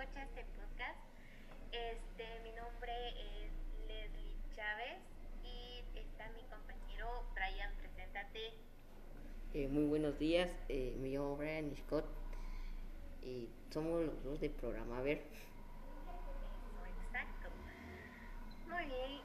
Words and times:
escucha 0.00 0.22
este 0.22 0.44
podcast. 0.56 0.98
Este, 1.72 2.40
mi 2.42 2.52
nombre 2.52 2.92
es 3.44 3.52
Leslie 3.86 4.36
Chávez 4.56 4.98
y 5.44 5.82
está 5.98 6.28
mi 6.30 6.42
compañero 6.44 7.24
Brian, 7.34 7.72
preséntate. 7.76 8.54
Eh, 9.54 9.68
muy 9.68 9.84
buenos 9.84 10.18
días, 10.18 10.50
eh, 10.68 10.96
me 11.00 11.08
llamo 11.08 11.36
Brian 11.36 11.74
Scott 11.76 12.06
y 13.22 13.48
somos 13.70 14.04
los 14.06 14.24
dos 14.24 14.40
del 14.40 14.52
programa 14.52 14.98
A 14.98 15.02
ver. 15.02 15.18
Exacto. 17.06 17.48
Muy 18.68 18.84
bien, 18.86 19.20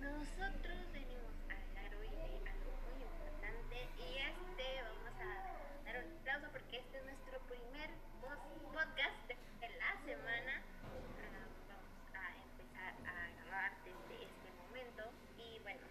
nosotros 0.00 0.78
venimos 0.92 1.34
a 1.50 1.54
hablar 1.54 1.94
hoy 2.00 2.08
de 2.08 2.50
algo 2.50 2.72
muy 2.82 3.02
importante 3.04 3.76
y 3.98 4.18
este 4.18 4.82
vamos 4.82 5.14
a 5.20 5.84
dar 5.84 6.04
un 6.04 6.12
aplauso 6.18 6.48
porque 6.52 6.78
este 6.78 6.98
es 6.98 7.04
nuestro 7.04 7.38
primer 7.46 7.90
pos- 8.20 8.72
podcast 8.74 9.28
de 9.28 9.68
la 9.78 9.92
semana. 10.06 10.62
Ah, 10.82 11.44
Vamos 11.68 12.08
a 12.16 12.32
empezar 12.32 12.94
a 13.04 13.44
grabar 13.44 13.72
desde 13.84 14.24
este 14.24 14.48
momento 14.64 15.04
y 15.36 15.58
bueno, 15.60 15.84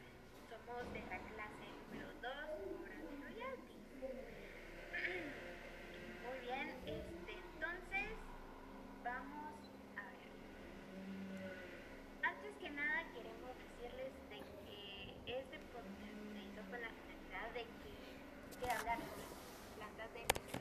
somos 0.49 0.91
de 0.93 1.01
la 1.01 1.19
clase 1.29 1.65
número 1.85 2.09
2, 2.21 2.33
obras 2.81 2.97
de 2.97 3.13
royalty. 3.21 3.77
Muy 6.25 6.37
bien, 6.41 6.67
este, 6.89 7.31
entonces 7.37 8.09
vamos 9.03 9.53
a 9.97 10.03
ver. 10.09 10.33
Antes 12.23 12.51
que 12.59 12.69
nada 12.71 13.03
queremos 13.13 13.53
decirles 13.53 14.13
de 14.33 14.39
que 14.65 15.13
este 15.29 15.57
podcast 15.69 16.17
se 16.33 16.39
hizo 16.41 16.61
con 16.73 16.81
la 16.81 16.89
finalidad 16.89 17.47
de 17.53 17.63
que 17.69 17.93
de 18.65 18.71
hablar 18.71 18.97
de 18.97 19.05
plantas 19.77 20.09
de 20.13 20.21
nuestro 20.25 20.59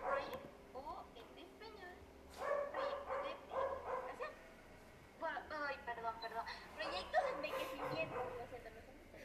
proyecto 0.00 0.48
o 0.74 1.04
en 1.14 1.28
español 1.44 1.94
proyecto 2.74 3.14
de 3.24 3.32
purificación. 3.48 4.32
Bueno, 5.20 5.38
ay, 5.68 5.76
perdón, 5.86 6.14
perdón. 6.20 6.44
Proyecto 6.74 7.16
de 7.24 7.30
envejecimiento. 7.36 8.16
Lo 8.20 8.46
siento, 8.50 8.68
lo 8.74 8.80
siento. 8.82 9.16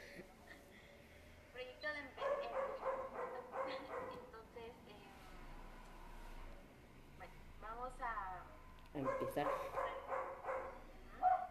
Proyecto 1.51 1.87
de 1.89 1.99
envejecimiento. 1.99 2.59
Entonces, 4.29 4.71
eh, 4.87 5.09
bueno, 7.17 7.33
vamos 7.61 7.93
a 8.01 8.43
A 8.99 9.01
empezar, 9.01 9.47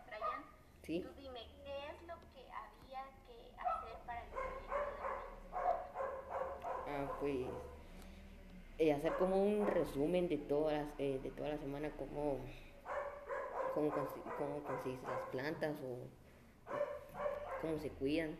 Brian, 0.06 0.44
¿sí? 0.82 1.00
tú 1.00 1.08
dime, 1.16 1.40
¿qué 1.64 1.86
es 1.88 2.02
lo 2.02 2.14
que 2.34 2.44
había 2.52 3.04
que 3.26 3.54
hacer 3.56 3.96
para 4.04 4.20
el 4.22 4.28
proyecto 4.28 4.74
de 4.74 4.98
Ah, 6.90 7.16
pues 7.20 7.46
eh, 8.78 8.92
hacer 8.92 9.14
como 9.14 9.42
un 9.42 9.66
resumen 9.66 10.28
de 10.28 10.36
todas 10.36 10.74
las, 10.74 10.86
eh, 10.98 11.18
de 11.22 11.30
toda 11.30 11.48
la 11.48 11.58
semana, 11.58 11.90
cómo, 11.98 12.38
cómo, 13.72 13.90
cómo 14.36 14.62
consigues 14.64 15.02
las 15.04 15.20
plantas 15.30 15.74
o 15.82 16.06
cómo 17.62 17.78
se 17.78 17.88
cuidan. 17.90 18.36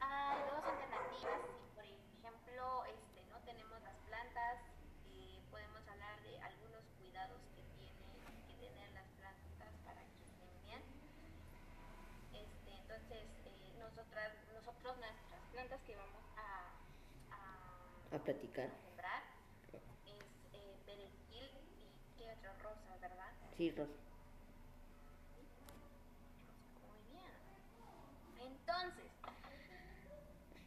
Hay 0.00 0.38
dos 0.48 0.64
alternativas, 0.64 1.40
si 1.60 1.66
por 1.74 1.84
ejemplo 1.84 2.84
este, 2.86 3.26
no 3.30 3.38
tenemos 3.44 3.80
las 3.82 3.96
plantas, 4.08 4.58
eh, 5.06 5.38
podemos 5.50 5.86
hablar 5.88 6.20
de 6.22 6.38
algunos 6.42 6.82
cuidados 6.98 7.38
que 7.54 7.62
tienen 7.78 7.94
que 8.48 8.54
tener 8.58 8.90
las 8.92 9.06
plantas 9.16 9.70
para 9.86 10.02
que 10.02 10.24
estén 10.26 10.50
bien. 10.66 10.82
Este, 12.34 12.70
entonces, 12.74 13.22
eh, 13.46 13.72
nosotras, 13.78 14.32
nosotros 14.52 14.98
nuestras 14.98 15.42
plantas 15.52 15.80
que 15.86 15.94
vamos 15.96 16.24
a, 16.36 16.74
a 18.14 18.18
platicar. 18.22 18.70
es 20.06 20.22
eh, 20.52 20.76
perejil 20.86 21.50
y 21.66 21.90
qué 22.16 22.30
otra 22.30 22.54
rosa, 22.62 22.96
¿verdad? 23.00 23.32
Sí, 23.56 23.70
Rosa. 23.72 23.92
Muy 26.86 27.00
bien. 27.10 27.32
Entonces, 28.52 29.10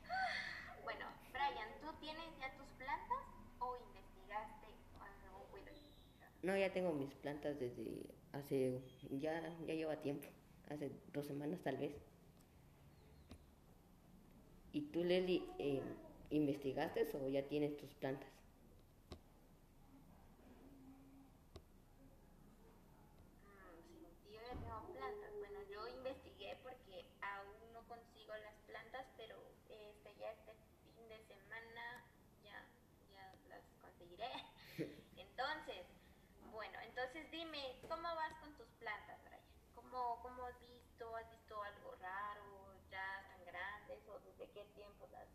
bueno, 0.83 1.05
Brian, 1.31 1.69
¿tú 1.81 1.87
tienes 2.01 2.25
ya 2.39 2.51
tus 2.57 2.67
plantas 2.77 3.23
o 3.59 3.77
investigaste 3.87 4.67
algún 4.99 5.47
cuidado? 5.51 5.77
No, 6.43 6.57
ya 6.57 6.73
tengo 6.73 6.91
mis 6.91 7.13
plantas 7.15 7.57
desde 7.59 8.09
hace, 8.33 8.81
ya, 9.11 9.55
ya 9.65 9.73
lleva 9.73 9.95
tiempo, 10.01 10.27
hace 10.69 10.91
dos 11.13 11.25
semanas 11.25 11.61
tal 11.63 11.77
vez. 11.77 11.95
¿Y 14.73 14.81
tú, 14.81 15.03
Leli, 15.03 15.49
eh, 15.57 15.81
investigaste 16.29 17.07
o 17.13 17.27
ya 17.29 17.43
tienes 17.47 17.77
tus 17.77 17.93
plantas? 17.95 18.29
Sí, 23.89 24.31
yo 24.31 24.41
ya 24.41 24.55
tengo 24.59 24.91
plantas. 24.93 25.31
Bueno, 25.39 25.59
yo 25.69 25.87
investigué 25.87 26.57
porque 26.63 27.05
aún 27.21 27.73
no 27.73 27.87
consigo 27.87 28.33
las 28.37 28.55
plantas, 28.67 29.05
pero 29.17 29.35
este 29.69 30.15
ya 30.19 30.31
este 30.31 30.53
fin 30.95 31.07
de 31.09 31.19
semana 31.27 32.05
ya, 32.43 32.65
las 33.49 33.63
conseguiré. 33.81 34.29
Entonces, 35.17 35.85
bueno, 36.51 36.79
entonces 36.81 37.29
dime, 37.31 37.79
¿cómo 37.87 38.03
vas 38.15 38.33
con 38.39 38.55
tus 38.57 38.67
plantas, 38.79 39.21
Brian? 39.23 39.41
¿Cómo, 39.75 40.19
cómo 40.21 40.45
has 40.45 40.59
visto? 40.61 41.15
¿Has 41.15 41.29
visto 41.29 41.61
algo 41.61 41.95
raro? 41.95 42.73
¿Ya 42.89 43.21
están 43.21 43.45
grandes? 43.45 44.07
¿O 44.09 44.19
desde 44.19 44.49
qué 44.51 44.63
tiempo 44.75 45.07
las? 45.11 45.27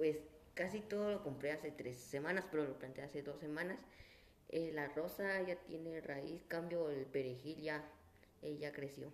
Pues 0.00 0.16
casi 0.54 0.80
todo 0.80 1.10
lo 1.10 1.22
compré 1.22 1.52
hace 1.52 1.70
tres 1.70 1.98
semanas, 2.00 2.46
pero 2.50 2.64
lo 2.64 2.78
planté 2.78 3.02
hace 3.02 3.20
dos 3.20 3.38
semanas. 3.38 3.78
Eh, 4.48 4.70
la 4.72 4.88
rosa 4.88 5.42
ya 5.42 5.56
tiene 5.56 6.00
raíz, 6.00 6.42
cambio 6.48 6.88
el 6.88 7.04
perejil 7.04 7.60
ya, 7.60 7.84
eh, 8.40 8.56
ya 8.56 8.72
creció. 8.72 9.12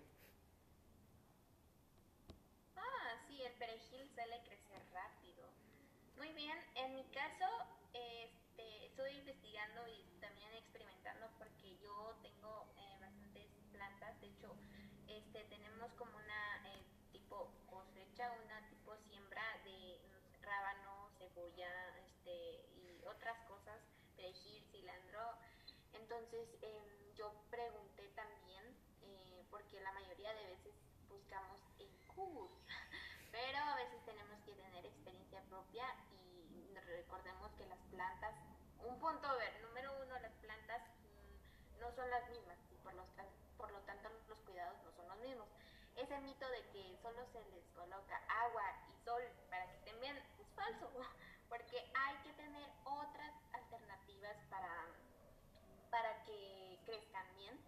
Ah, 2.77 3.19
sí, 3.27 3.43
el 3.43 3.51
perejil 3.55 4.09
suele 4.15 4.39
crecer 4.45 4.81
rápido. 4.93 5.49
Muy 6.19 6.33
bien, 6.35 6.57
en 6.77 6.95
mi 6.95 7.03
caso, 7.07 7.47
este, 7.93 8.87
estoy 8.87 9.11
investigando 9.19 9.89
y 9.89 10.21
también 10.21 10.53
experimentando 10.55 11.27
porque 11.37 11.77
yo 11.83 12.15
tengo 12.23 12.69
eh, 12.79 12.97
bastantes 13.01 13.47
plantas. 13.73 14.21
De 14.21 14.29
hecho, 14.29 14.55
este, 15.09 15.43
tenemos 15.51 15.91
como 15.95 16.17
una 16.17 16.63
eh, 16.71 16.83
tipo 17.11 17.51
cosecha, 17.67 18.31
una 18.45 18.69
tipo 18.69 18.97
siembra 19.11 19.43
de 19.65 19.99
mm, 19.99 20.43
rábano, 20.45 21.11
cebolla, 21.37 21.69
este, 21.99 22.33
y 22.77 23.05
otras 23.07 23.37
cosas, 23.47 23.79
perejil, 24.17 24.65
cilantro. 24.71 25.37
Entonces, 25.93 26.49
em, 26.63 27.15
yo 27.15 27.33
pregunté 27.51 28.09
también, 28.15 28.65
eh, 29.03 29.45
porque 29.51 29.81
la 29.81 29.93
mayoría 29.93 30.33
de 30.35 30.47
veces 30.47 30.75
buscamos 31.09 31.61
en 31.79 31.89
Google, 32.15 32.51
pero 33.33 33.59
a 33.59 33.77
veces 33.77 34.05
tenemos 34.05 34.41
que 34.45 34.53
tener 34.55 34.87
experiencia 34.87 35.43
propia 35.49 35.85
y 36.11 36.75
recordemos 36.75 37.53
que 37.59 37.67
las 37.67 37.81
plantas, 37.91 38.35
un 38.81 38.99
punto 38.99 39.27
a 39.27 39.37
ver, 39.37 39.61
número 39.63 39.93
uno, 40.03 40.19
las 40.19 40.33
plantas 40.41 40.83
mm, 41.03 41.81
no 41.81 41.93
son 41.93 42.09
las 42.11 42.29
mismas 42.31 42.57
y 42.71 42.77
por, 42.77 42.95
los, 42.95 43.07
por 43.57 43.71
lo 43.71 43.81
tanto 43.81 44.09
los 44.29 44.39
cuidados 44.41 44.77
no 44.85 44.93
son 44.93 45.09
los 45.09 45.19
mismos. 45.19 45.49
Ese 45.97 46.19
mito 46.21 46.47
de 46.51 46.61
que 46.73 46.99
solo 47.01 47.25
se 47.33 47.43
les 47.51 47.65
coloca 47.75 48.21
agua 48.29 48.63
y 48.91 49.05
sol 49.05 49.23
para 49.49 49.67
que 49.67 49.77
estén 49.77 49.99
bien 50.01 50.17
es 50.17 50.47
falso, 50.55 50.91
porque 51.49 51.79
hay 51.95 52.17
que 52.23 52.33
tener 52.35 52.71
otras 52.85 53.33
alternativas 53.53 54.37
para, 54.51 54.87
para 55.91 56.25
que 56.25 56.79
crezcan 56.85 57.27
bien. 57.37 57.59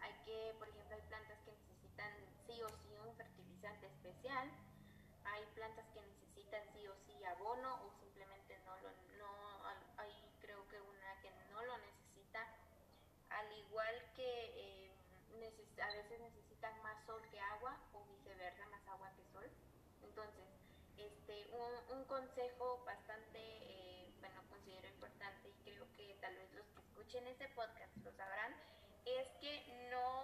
Hay 0.00 0.12
que, 0.28 0.54
por 0.58 0.68
ejemplo, 0.68 0.94
hay 0.94 1.02
plantas 1.08 1.38
que 1.44 1.52
necesitan 1.52 2.12
sí 2.46 2.60
o 2.62 2.68
sí 2.68 2.92
un 2.98 3.14
fertilizante 3.16 3.86
especial. 3.86 4.46
Hay 5.24 5.42
plantas 5.54 5.86
que 5.94 6.02
necesitan 6.02 6.62
sí 6.74 6.86
o 6.86 6.94
sí 7.06 7.24
abono 7.24 7.80
o 7.84 7.90
simplemente 7.98 8.58
no 8.66 8.76
lo, 8.84 8.90
no, 9.16 9.30
hay 9.96 10.12
creo 10.40 10.68
que 10.68 10.80
una 10.80 11.20
que 11.22 11.30
no 11.50 11.62
lo 11.64 11.78
necesita. 11.78 12.44
Al 13.30 13.52
igual 13.52 13.94
que 14.16 14.28
eh, 14.56 14.92
neces- 15.40 15.80
a 15.82 15.88
veces 15.94 16.20
necesitan 16.20 16.74
más 16.82 16.96
sol 17.06 17.22
que 17.30 17.40
agua 17.40 17.78
o 17.94 18.04
viceversa, 18.04 18.66
más 18.66 18.86
agua 18.88 19.10
que 19.16 19.24
sol. 19.32 19.48
Entonces, 20.02 20.44
este, 20.98 21.46
un, 21.52 21.96
un 21.96 22.04
consejo 22.04 22.82
bastante, 22.84 23.38
eh, 23.40 24.12
bueno, 24.20 24.42
considero 24.50 24.88
importante 24.88 25.48
y 25.48 25.54
creo 25.64 25.86
que 25.96 26.14
tal 26.20 26.34
vez 26.36 26.52
los 26.52 26.66
que 26.68 26.80
escuchen 26.82 27.26
este 27.28 27.48
podcast 27.50 27.96
lo 28.04 28.12
sabrán, 28.12 28.54
es 29.04 29.28
que 29.40 29.52
no 29.90 30.17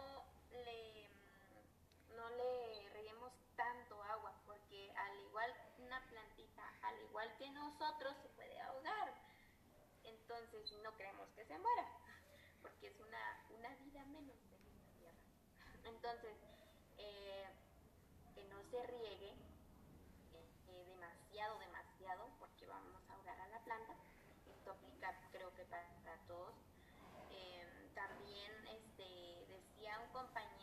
nosotros 7.85 8.17
se 8.23 8.29
puede 8.31 8.59
ahogar. 8.63 9.13
Entonces 10.05 10.73
no 10.83 10.97
queremos 10.97 11.29
que 11.37 11.45
se 11.45 11.59
muera, 11.59 11.87
porque 12.63 12.87
es 12.87 12.99
una, 12.99 13.45
una 13.51 13.75
vida 13.77 14.05
menos 14.07 14.37
de 14.51 14.59
la 14.59 14.89
tierra. 14.99 15.19
Entonces, 15.85 16.35
eh, 16.97 17.45
que 18.35 18.45
no 18.45 18.63
se 18.71 18.87
riegue 18.87 19.33
eh, 20.33 20.49
eh, 20.69 20.85
demasiado, 20.89 21.59
demasiado, 21.59 22.31
porque 22.39 22.67
vamos 22.67 23.03
a 23.11 23.15
ahogar 23.15 23.39
a 23.39 23.49
la 23.49 23.59
planta. 23.65 23.95
Esto 24.47 24.71
aplica 24.71 25.15
creo 25.31 25.55
que 25.55 25.65
para, 25.67 25.87
para 26.05 26.17
todos. 26.27 26.55
también 27.95 28.53
este, 28.67 29.47
decía 29.47 30.01
un 30.01 30.09
compañero 30.13 30.54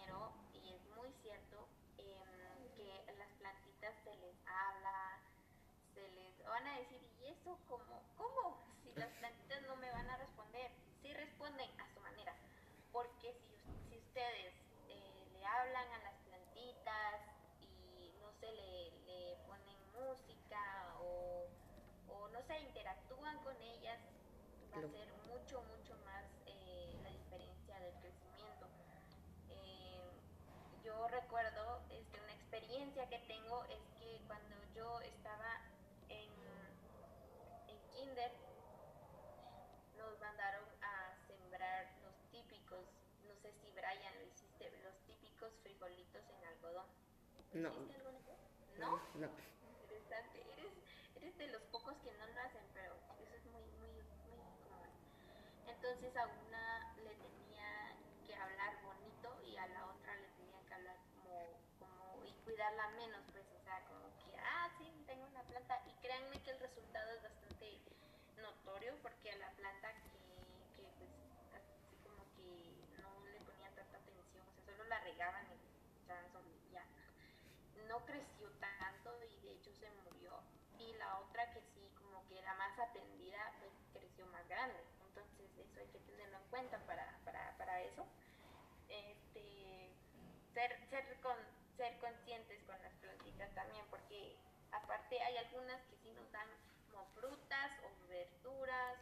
interactúan 22.59 23.37
con 23.43 23.55
ellas, 23.61 23.99
va 24.73 24.79
a 24.79 24.81
ser 24.81 25.07
mucho, 25.27 25.61
mucho 25.63 25.95
más 26.05 26.25
eh, 26.45 26.97
la 27.03 27.09
diferencia 27.09 27.79
del 27.79 27.93
crecimiento. 27.95 28.67
Eh, 29.49 30.01
yo 30.83 31.07
recuerdo 31.09 31.81
este, 31.89 32.19
una 32.21 32.33
experiencia 32.33 33.07
que 33.09 33.19
tengo 33.19 33.63
es 33.65 33.81
que 33.99 34.21
cuando 34.27 34.55
yo 34.75 34.99
estaba 35.01 35.61
en, 36.09 36.29
en 37.67 37.77
kinder 37.91 38.31
nos 39.97 40.19
mandaron 40.19 40.65
a 40.81 41.15
sembrar 41.27 41.87
los 42.03 42.15
típicos, 42.31 42.85
no 43.27 43.35
sé 43.35 43.53
si 43.61 43.71
Brian 43.71 44.15
lo 44.19 44.25
hiciste, 44.25 44.71
los 44.83 44.95
típicos 45.05 45.51
frijolitos 45.63 46.23
en 46.29 46.45
algodón. 46.45 46.87
No. 47.53 47.69
¿Hiciste? 47.69 48.33
¿No? 48.79 48.99
No. 49.15 49.29
Interesante. 49.83 50.41
Eres, 50.53 50.71
eres 51.15 51.37
de 51.37 51.47
los 51.47 51.61
pocos 51.81 51.97
que 52.03 52.13
no 52.13 52.27
lo 52.27 52.41
hacen, 52.41 52.61
pero 52.73 52.93
eso 53.17 53.35
es 53.35 53.45
muy, 53.45 53.65
muy, 53.81 53.89
muy 53.89 54.05
común. 54.21 54.85
Entonces 55.65 56.15
a 56.15 56.27
una 56.27 56.93
le 56.97 57.15
tenía 57.15 57.97
que 58.25 58.35
hablar 58.35 58.81
bonito 58.83 59.41
y 59.43 59.57
a 59.57 59.65
la 59.67 59.85
otra 59.87 60.15
le 60.15 60.27
tenía 60.37 60.61
que 60.67 60.73
hablar 60.75 60.97
como, 61.09 61.57
como 61.79 62.25
y 62.25 62.33
cuidarla 62.43 62.89
menos, 62.89 63.23
pues, 63.31 63.45
o 63.49 63.63
sea, 63.63 63.81
como 63.85 64.05
que, 64.21 64.37
ah, 64.37 64.69
sí, 64.77 65.03
tengo 65.07 65.25
una 65.25 65.41
planta. 65.43 65.81
Y 65.87 65.93
créanme 66.05 66.37
que 66.43 66.51
el 66.51 66.59
resultado 66.59 67.11
es 67.13 67.23
bastante 67.23 67.81
notorio 68.37 68.93
porque 69.01 69.31
a 69.31 69.37
la 69.37 69.49
planta 69.53 69.93
que, 70.05 70.13
que 70.77 70.85
pues, 70.99 71.09
así 71.57 71.97
como 72.05 72.21
que 72.37 72.77
no 73.01 73.25
le 73.25 73.39
ponían 73.41 73.73
tanta 73.73 73.97
atención, 73.97 74.45
o 74.45 74.61
sea, 74.61 74.75
solo 74.75 74.83
la 74.85 74.99
regaban 74.99 75.47
y 75.49 75.57
ya, 76.05 76.21
ya 76.71 76.85
no 77.87 78.05
creció 78.05 78.49
tanto 78.59 79.17
y 79.23 79.39
de 79.41 79.53
hecho 79.53 79.73
se 79.73 79.89
murió. 80.05 80.41
Y 80.81 80.93
la 80.93 81.19
otra 81.19 81.51
que 81.53 81.61
sí, 81.61 81.91
como 81.99 82.25
que 82.27 82.39
era 82.39 82.55
más 82.55 82.77
atendida, 82.79 83.53
pues 83.59 83.71
creció 83.93 84.25
más 84.27 84.47
grande. 84.47 84.83
Entonces 85.05 85.49
eso 85.57 85.79
hay 85.79 85.87
que 85.87 85.99
tenerlo 85.99 86.25
en 86.25 86.31
cuenta 86.51 86.77
para, 86.85 87.07
para, 87.25 87.57
para 87.57 87.81
eso. 87.81 88.05
Este, 88.89 89.89
ser, 90.53 90.77
ser, 90.89 91.19
con, 91.21 91.35
ser 91.77 91.97
conscientes 91.99 92.61
con 92.67 92.79
las 92.83 92.93
plantitas 92.99 93.49
también, 93.55 93.83
porque 93.89 94.35
aparte 94.71 95.19
hay 95.21 95.37
algunas 95.37 95.81
que 95.87 95.95
sí 96.03 96.11
nos 96.11 96.29
dan 96.31 96.47
como 96.91 97.05
frutas 97.15 97.71
o 97.87 98.07
verduras 98.09 98.97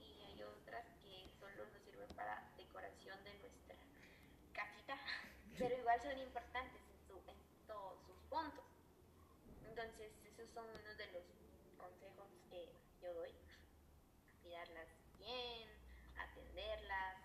y 0.00 0.20
hay 0.20 0.42
otras 0.42 0.84
que 1.00 1.30
solo 1.38 1.64
nos 1.72 1.82
sirven 1.84 2.08
para 2.16 2.42
decoración 2.58 3.22
de 3.24 3.34
nuestra 3.38 3.76
casita, 4.52 4.98
pero 5.58 5.78
igual 5.78 6.02
son 6.02 6.18
importantes 6.18 6.82
en, 6.90 7.06
su, 7.06 7.16
en 7.30 7.38
todos 7.68 8.02
sus 8.04 8.18
puntos. 8.28 8.64
Entonces, 9.64 10.10
esos 10.26 10.50
son 10.50 10.66
unos 10.66 10.98
de 10.98 11.06
los 11.12 11.22
consejos 11.78 12.26
que 12.50 12.68
yo 13.00 13.14
doy. 13.14 13.32
Cuidarlas 14.42 14.88
bien, 15.18 15.79
atenderlas 16.60 17.16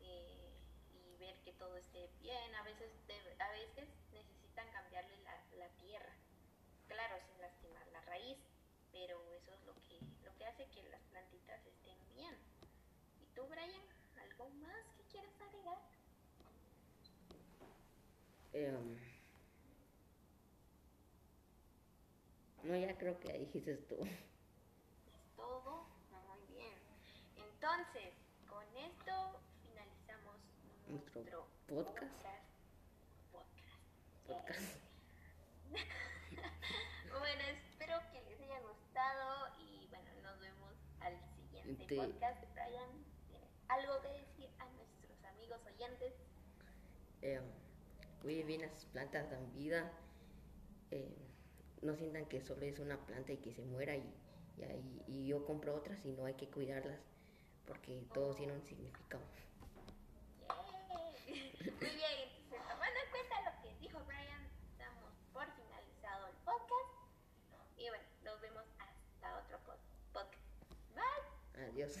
eh, 0.00 0.60
y 0.92 1.16
ver 1.16 1.34
que 1.42 1.52
todo 1.54 1.76
esté 1.76 2.08
bien. 2.20 2.54
A 2.54 2.62
veces, 2.62 2.90
de- 3.06 3.36
a 3.42 3.50
veces 3.50 3.88
necesitan 4.12 4.70
cambiarle 4.72 5.16
la, 5.22 5.32
la 5.58 5.68
tierra, 5.78 6.12
claro, 6.86 7.16
sin 7.26 7.40
lastimar 7.40 7.86
la 7.88 8.00
raíz, 8.02 8.38
pero 8.92 9.32
eso 9.34 9.52
es 9.54 9.64
lo 9.64 9.74
que, 9.88 10.00
lo 10.24 10.36
que 10.36 10.46
hace 10.46 10.66
que 10.70 10.82
las 10.90 11.00
plantitas 11.10 11.66
estén 11.66 11.98
bien. 12.14 12.34
¿Y 13.20 13.26
tú, 13.34 13.46
Brian? 13.48 13.82
¿Algo 14.16 14.50
más 14.50 14.84
que 14.96 15.04
quieras 15.04 15.32
agregar? 15.40 15.78
Em, 18.52 18.98
no, 22.64 22.76
ya 22.76 22.96
creo 22.98 23.18
que 23.20 23.32
ahí 23.32 23.46
dijiste 23.46 23.76
tú. 23.88 23.96
Es 25.06 25.36
todo 25.36 25.86
muy 26.10 26.46
bien. 26.54 26.78
Entonces, 27.36 28.14
Nuestro 30.88 31.46
podcast. 31.66 32.12
podcast. 33.30 33.78
Podcast. 34.26 34.60
bueno, 37.18 37.42
espero 37.50 37.98
que 38.12 38.22
les 38.22 38.40
haya 38.40 38.60
gustado 38.60 39.48
y 39.58 39.86
bueno, 39.88 40.08
nos 40.22 40.40
vemos 40.40 40.72
al 41.00 41.14
siguiente 41.36 41.84
Te- 41.86 41.96
podcast. 41.96 42.42
Brian, 42.54 42.88
¿tienes 43.28 43.48
algo 43.68 44.00
que 44.00 44.08
decir 44.08 44.48
a 44.58 44.66
nuestros 44.70 45.24
amigos 45.24 45.60
oyentes? 45.66 46.14
Em, 47.22 47.44
cuiden 48.22 48.46
bien 48.46 48.62
las 48.62 48.84
plantas, 48.86 49.30
dan 49.30 49.52
vida. 49.52 49.90
Em, 50.90 51.14
no 51.82 51.94
sientan 51.96 52.26
que 52.26 52.40
solo 52.40 52.62
es 52.64 52.78
una 52.78 52.96
planta 53.06 53.32
y 53.32 53.36
que 53.38 53.52
se 53.52 53.62
muera 53.64 53.94
y, 53.96 54.02
y, 54.56 55.02
y 55.06 55.26
yo 55.26 55.44
compro 55.44 55.74
otras 55.74 56.04
y 56.04 56.12
no 56.12 56.24
hay 56.24 56.34
que 56.34 56.48
cuidarlas 56.48 56.98
porque 57.66 58.02
todo 58.14 58.34
tiene 58.34 58.54
un 58.54 58.62
significado. 58.62 59.22
Muy 61.68 61.90
bien, 61.94 62.12
entonces 62.42 62.60
tomando 62.68 62.98
en 62.98 63.10
cuenta 63.10 63.40
lo 63.42 63.52
que 63.62 63.74
dijo 63.78 63.98
Brian, 64.06 64.48
damos 64.78 65.12
por 65.32 65.46
finalizado 65.54 66.26
el 66.28 66.34
podcast. 66.36 66.88
Y 67.76 67.88
bueno, 67.88 68.04
nos 68.24 68.40
vemos 68.40 68.64
hasta 68.78 69.36
otro 69.38 69.58
pod- 69.64 69.78
podcast. 70.12 70.42
Bye. 70.94 71.64
Adiós. 71.64 71.92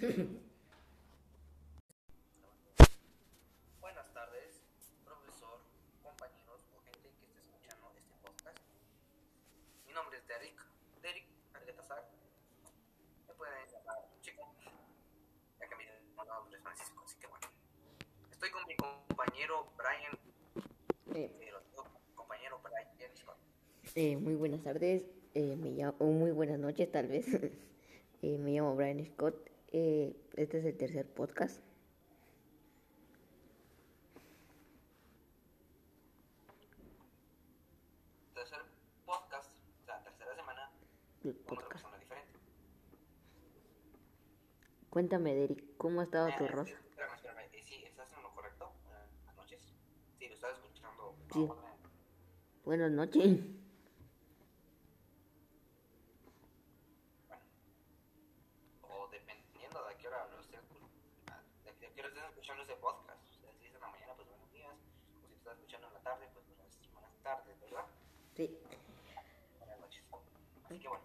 Buenas 3.80 4.12
tardes, 4.14 4.62
profesor, 5.04 5.60
compañeros 6.02 6.66
o 6.74 6.80
gente 6.82 7.00
que 7.00 7.26
esté 7.26 7.40
escuchando 7.40 7.92
este 7.96 8.14
podcast. 8.26 8.58
Mi 9.86 9.92
nombre 9.92 10.16
es 10.18 10.26
Derek, 10.26 10.58
Derek 11.02 11.26
Arguetazar. 11.54 12.08
Me 13.26 13.34
pueden 13.34 13.68
llamar 13.68 13.98
chico, 14.22 14.50
ya 15.60 15.68
que 15.68 15.76
mi 15.76 15.84
nombre 15.84 16.56
es 16.56 16.62
Francisco, 16.62 17.02
así 17.04 17.18
que 17.18 17.26
bueno. 17.26 17.46
Estoy 18.30 18.50
con 18.52 18.64
mi 18.66 18.76
compañero 18.76 19.17
Brian, 19.46 20.18
Eh, 21.14 21.30
compañero 22.16 22.58
Brian 22.60 22.88
eh, 23.94 24.16
muy 24.16 24.34
buenas 24.34 24.64
tardes, 24.64 25.04
eh, 25.34 25.54
me 25.56 25.70
llamo, 25.70 25.94
o 26.00 26.06
muy 26.06 26.32
buenas 26.32 26.58
noches 26.58 26.90
tal 26.90 27.06
vez. 27.08 27.26
Eh, 28.20 28.36
me 28.36 28.50
llamo 28.50 28.74
Brian 28.74 29.04
Scott. 29.06 29.36
eh, 29.70 30.12
este 30.34 30.58
es 30.58 30.64
el 30.64 30.76
tercer 30.76 31.06
podcast. 31.06 31.60
Tercer 38.34 38.58
podcast, 39.04 39.50
o 39.82 39.84
sea, 39.84 40.02
tercera 40.02 40.34
semana, 40.34 40.70
otra 41.24 41.44
podcast. 41.46 41.84
diferente. 41.98 42.38
Cuéntame, 44.90 45.34
Derek, 45.34 45.76
¿cómo 45.76 46.00
ha 46.00 46.04
estado 46.04 46.28
tu 46.38 46.44
Eh, 46.44 46.48
rosa? 46.48 46.72
Espérame, 46.72 47.14
espérame. 47.16 47.40
Eh, 47.52 47.62
sí, 47.64 47.84
¿estás 47.84 48.12
en 48.12 48.22
lo 48.22 48.30
correcto? 48.34 48.72
Eh, 48.86 49.06
Buenas 49.24 49.36
noches. 49.36 49.60
Sí, 50.18 50.28
lo 50.28 50.34
estás 50.34 50.52
escuchando. 50.56 51.16
Sí. 51.32 51.48
Buenas 52.64 52.90
noches. 52.92 53.40
O 58.82 59.08
dependiendo 59.10 59.78
de 59.84 59.90
a 59.94 59.96
qué 59.98 60.08
hora 60.08 60.26
lo 60.28 60.40
estés 60.40 60.60
escuchando 62.30 62.62
ese 62.62 62.76
podcast. 62.76 63.20
O 63.28 63.40
sea, 63.40 63.52
si 63.58 63.66
es 63.66 63.74
en 63.74 63.80
la 63.80 63.88
mañana, 63.88 64.14
pues 64.14 64.28
buenos 64.28 64.50
días. 64.52 64.74
O 65.22 65.26
si 65.28 65.34
estás 65.34 65.54
escuchando 65.56 65.88
en 65.88 65.94
la 65.94 66.00
tarde, 66.00 66.28
pues 66.32 66.46
buenas, 66.46 67.22
tardes, 67.22 67.60
¿verdad? 67.60 67.84
Sí, 68.34 68.58
Buenas 69.58 69.80
noches. 69.80 70.02
Así 70.64 70.78
que 70.78 70.88
bueno. 70.88 71.04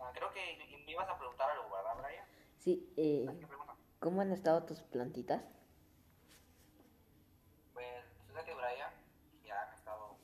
Ah, 0.00 0.10
creo 0.14 0.32
que 0.32 0.56
me- 0.84 0.90
ibas 0.92 1.08
a 1.08 1.18
preguntar 1.18 1.50
algo, 1.50 1.70
¿verdad, 1.70 1.96
Brian? 2.02 2.24
sí. 2.58 2.92
eh. 2.96 3.26
¿Cómo 4.00 4.20
han 4.20 4.30
estado 4.32 4.62
tus 4.64 4.80
plantitas? 4.80 5.42
Pues 7.74 8.04
resulta 8.20 8.44
que 8.44 8.54
Brian 8.54 8.92
ya 9.44 9.60
han 9.62 9.74
estado. 9.74 10.16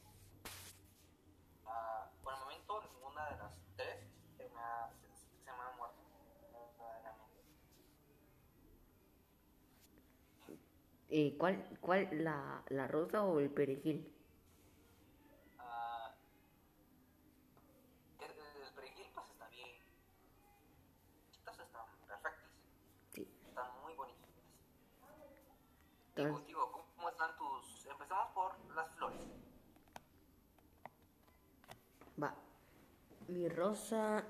ah, 1.66 2.08
por 2.22 2.34
el 2.34 2.40
momento, 2.40 2.80
ninguna 2.94 3.30
de 3.30 3.36
las 3.36 3.52
tres 3.76 3.98
se 4.36 4.48
me 4.48 4.60
ha, 4.60 4.90
se, 5.00 5.08
se 5.44 5.52
me 5.52 5.58
ha 5.60 5.70
muerto. 5.76 5.96
verdaderamente. 6.52 7.42
Eh, 11.16 11.36
¿Cuál, 11.38 11.64
cuál 11.80 12.08
la, 12.24 12.60
la 12.70 12.88
rosa 12.88 13.22
o 13.22 13.38
el 13.38 13.48
perejil? 13.48 14.12
Ah, 15.60 16.12
el, 18.18 18.74
perejil, 18.74 19.06
pues 19.14 19.30
está 19.30 19.46
bien. 19.46 19.68
Estas 21.30 21.60
están 21.60 21.82
perfectas. 22.08 22.50
Sí. 23.12 23.28
Están 23.46 23.70
muy 23.84 23.94
bonitas. 23.94 24.28
Entonces, 26.16 26.56
¿cómo, 26.96 27.08
están 27.08 27.36
tus 27.36 27.86
por 28.34 28.74
las 28.74 28.90
flores. 28.96 29.20
Va. 32.20 32.34
Mi 33.28 33.48
rosa, 33.48 34.24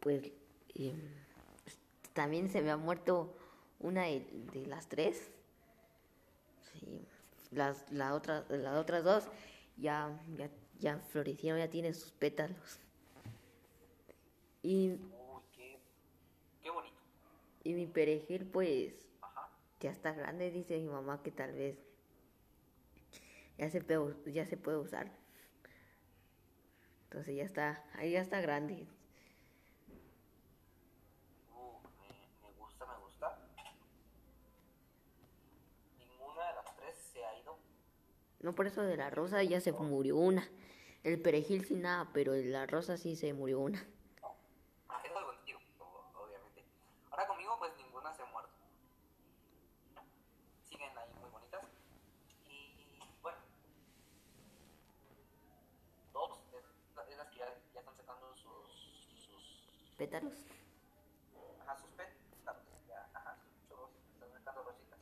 pues 0.00 0.30
em, 0.74 1.24
también 2.12 2.50
se 2.50 2.60
me 2.60 2.70
ha 2.70 2.76
muerto 2.76 3.34
una 3.80 4.02
de, 4.02 4.28
de 4.52 4.66
las 4.66 4.90
tres. 4.90 5.37
Las, 7.50 7.90
la 7.90 8.14
otra, 8.14 8.44
las 8.50 8.76
otras 8.76 9.04
dos 9.04 9.28
ya, 9.76 10.18
ya, 10.36 10.50
ya 10.78 10.98
florecieron, 10.98 11.58
ya 11.60 11.70
tienen 11.70 11.94
sus 11.94 12.12
pétalos. 12.12 12.80
Y, 14.62 14.90
Uy, 14.92 15.42
qué, 15.54 15.78
qué 16.62 16.70
bonito. 16.70 16.96
y 17.64 17.74
mi 17.74 17.86
perejil, 17.86 18.46
pues 18.46 18.94
Ajá. 19.22 19.48
ya 19.80 19.90
está 19.90 20.12
grande, 20.12 20.50
dice 20.50 20.78
mi 20.78 20.88
mamá 20.88 21.22
que 21.22 21.30
tal 21.30 21.52
vez 21.52 21.78
ya 23.56 23.70
se 23.70 23.80
puede, 23.80 24.32
ya 24.32 24.44
se 24.46 24.56
puede 24.56 24.78
usar. 24.78 25.10
Entonces 27.04 27.36
ya 27.36 27.44
está, 27.44 27.84
ahí 27.94 28.12
ya 28.12 28.20
está 28.20 28.40
grande. 28.40 28.86
Uh, 31.54 31.78
me, 32.00 32.08
me 32.42 32.54
gusta, 32.58 32.84
me 32.86 32.96
gusta. 33.04 33.38
Ninguna 35.98 36.46
de 36.48 36.54
las 36.54 36.76
tres 36.76 36.96
se 37.12 37.24
ha 37.24 37.38
ido. 37.40 37.56
No 38.40 38.54
por 38.54 38.66
eso 38.66 38.82
de 38.82 38.96
la 38.96 39.10
rosa 39.10 39.42
ya 39.42 39.60
se 39.60 39.72
murió 39.72 40.16
una. 40.16 40.48
El 41.02 41.20
perejil 41.20 41.64
sin 41.64 41.82
nada, 41.82 42.10
pero 42.12 42.32
de 42.32 42.44
la 42.44 42.66
rosa 42.66 42.96
sí 42.96 43.16
se 43.16 43.32
murió 43.32 43.60
una. 43.60 43.84
Ah, 44.88 45.00
eso 45.04 45.14
contigo, 45.26 45.58
o- 45.78 46.22
obviamente. 46.24 46.64
Ahora 47.10 47.26
conmigo, 47.26 47.56
pues 47.58 47.72
ninguna 47.76 48.14
se 48.14 48.22
ha 48.22 48.26
muerto. 48.26 48.50
Siguen 50.64 50.96
ahí 50.98 51.08
muy 51.20 51.30
bonitas. 51.30 51.64
Y 52.48 53.00
bueno, 53.22 53.38
dos 56.12 56.38
es, 56.52 56.64
es 57.10 57.16
las 57.16 57.28
que 57.30 57.38
ya, 57.38 57.54
ya 57.74 57.80
están 57.80 57.96
sacando 57.96 58.34
sus, 58.36 58.70
sus, 59.24 59.94
Pétalos. 59.96 60.34
ajá, 61.62 61.76
sus 61.76 61.90
pet, 61.90 62.08
ya, 62.88 63.08
ajá, 63.14 63.36
sus 63.42 63.68
chorros, 63.68 63.90
están 64.14 64.32
sacando 64.44 64.62
rositas. 64.64 64.98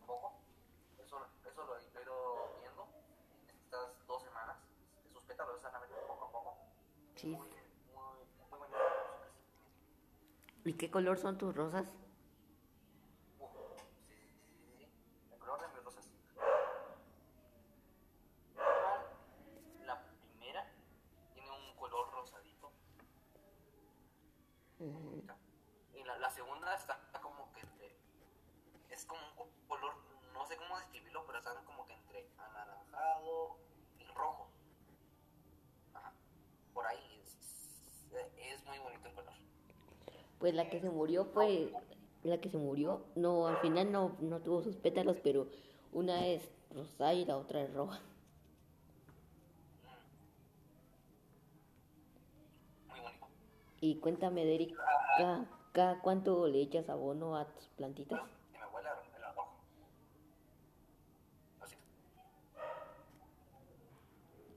Un 0.00 0.06
poco. 0.06 0.32
Eso, 0.98 1.26
eso 1.48 1.64
lo 1.64 1.76
he 1.78 2.02
ido 2.02 2.58
viendo 2.60 2.86
en 3.48 3.56
estas 3.64 4.06
dos 4.06 4.22
semanas. 4.22 4.56
Sus 5.12 5.22
pétalos 5.24 5.56
están 5.56 5.72
saliendo 5.72 5.96
poco 6.06 6.24
a 6.26 6.32
poco. 6.32 6.56
¿Y 10.64 10.74
qué 10.74 10.90
color 10.90 11.18
son 11.18 11.38
tus 11.38 11.54
rosas? 11.54 11.86
Uh, 13.38 13.46
sí, 14.06 14.14
sí, 14.18 14.26
sí, 14.28 14.48
sí, 14.58 14.76
sí. 14.76 14.88
El 15.32 15.38
color 15.38 15.60
de 15.60 15.68
mis 15.68 15.84
rosas. 15.84 16.10
La 19.86 20.02
primera 20.02 20.66
tiene 21.32 21.50
un 21.50 21.76
color 21.76 22.10
rosadito. 22.12 22.72
bonita. 24.78 25.36
Y 25.94 26.04
la, 26.04 26.18
la 26.18 26.30
segunda 26.30 26.74
está 26.74 26.98
como 27.22 27.50
que 27.52 27.60
entre. 27.60 27.96
Es 28.90 29.04
como 29.06 29.20
un 29.28 29.36
co- 29.36 29.50
color, 29.68 29.94
no 30.32 30.44
sé 30.46 30.56
cómo 30.56 30.76
describirlo, 30.78 31.24
pero 31.26 31.38
está 31.38 31.54
como 31.64 31.86
que 31.86 31.94
entre 31.94 32.28
anaranjado 32.38 33.58
y 33.98 34.04
rojo. 34.08 34.50
Ajá. 35.94 36.12
Por 36.74 36.86
ahí 36.86 37.20
es, 37.22 37.82
es 38.36 38.64
muy 38.66 38.78
bonito 38.80 39.08
el 39.08 39.14
color. 39.14 39.32
Pues 40.38 40.54
la 40.54 40.68
que 40.68 40.80
se 40.80 40.90
murió, 40.90 41.32
pues 41.32 41.70
la 42.22 42.38
que 42.40 42.48
se 42.48 42.58
murió, 42.58 43.04
no, 43.14 43.46
al 43.46 43.56
final 43.58 43.90
no, 43.90 44.16
no 44.20 44.40
tuvo 44.40 44.62
sus 44.62 44.76
pétalos, 44.76 45.16
pero 45.22 45.48
una 45.92 46.26
es 46.26 46.42
rosa 46.74 47.14
y 47.14 47.24
la 47.24 47.36
otra 47.36 47.62
es 47.62 47.72
roja. 47.72 48.00
Muy 52.88 53.00
bonito. 53.00 53.26
Y 53.80 53.96
cuéntame, 53.96 54.44
Derek, 54.44 54.74
¿cada, 55.16 55.46
cada 55.72 56.00
cuánto 56.00 56.46
le 56.48 56.60
echas 56.60 56.88
abono 56.88 57.36
a 57.36 57.46
tus 57.46 57.68
plantitas? 57.68 58.20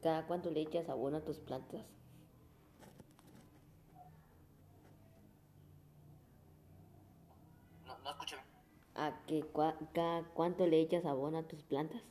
¿Cada 0.01 0.25
cuánto 0.27 0.49
le 0.49 0.61
echas 0.61 0.87
abono 0.87 1.17
a 1.17 1.21
tus 1.21 1.39
plantas? 1.39 1.85
No, 7.85 7.97
no 7.99 8.09
escuché. 8.11 8.37
¿A 9.03 9.05
que 9.27 9.37
cua- 9.53 9.77
cada 9.93 10.23
cuánto 10.37 10.67
le 10.67 10.77
echas 10.81 11.05
abono 11.05 11.37
a 11.39 11.47
tus 11.47 11.61
plantas? 11.63 12.01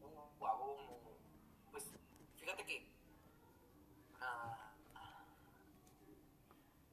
Uh, 0.00 0.46
abono. 0.46 0.82
Pues 1.72 1.84
fíjate 2.36 2.64
que. 2.64 2.76
ah, 4.20 4.72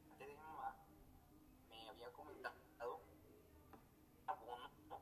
antes 0.08 0.26
de 0.26 0.34
mi 0.34 0.40
mamá 0.40 0.74
me 1.70 1.88
había 1.88 2.12
comentado. 2.12 2.56
Abono. 4.26 4.66
¿no? 4.88 4.98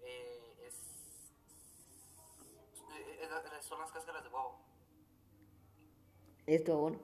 Eh, 0.00 0.66
es. 0.66 0.74
eh, 2.96 3.18
es- 3.22 3.52
es- 3.58 3.64
son 3.66 3.80
las 3.80 3.90
cáscaras 3.92 4.22
de 4.22 4.28
huevo. 4.30 4.60
¿Es 6.46 6.64
tu 6.64 6.72
abono? 6.72 6.98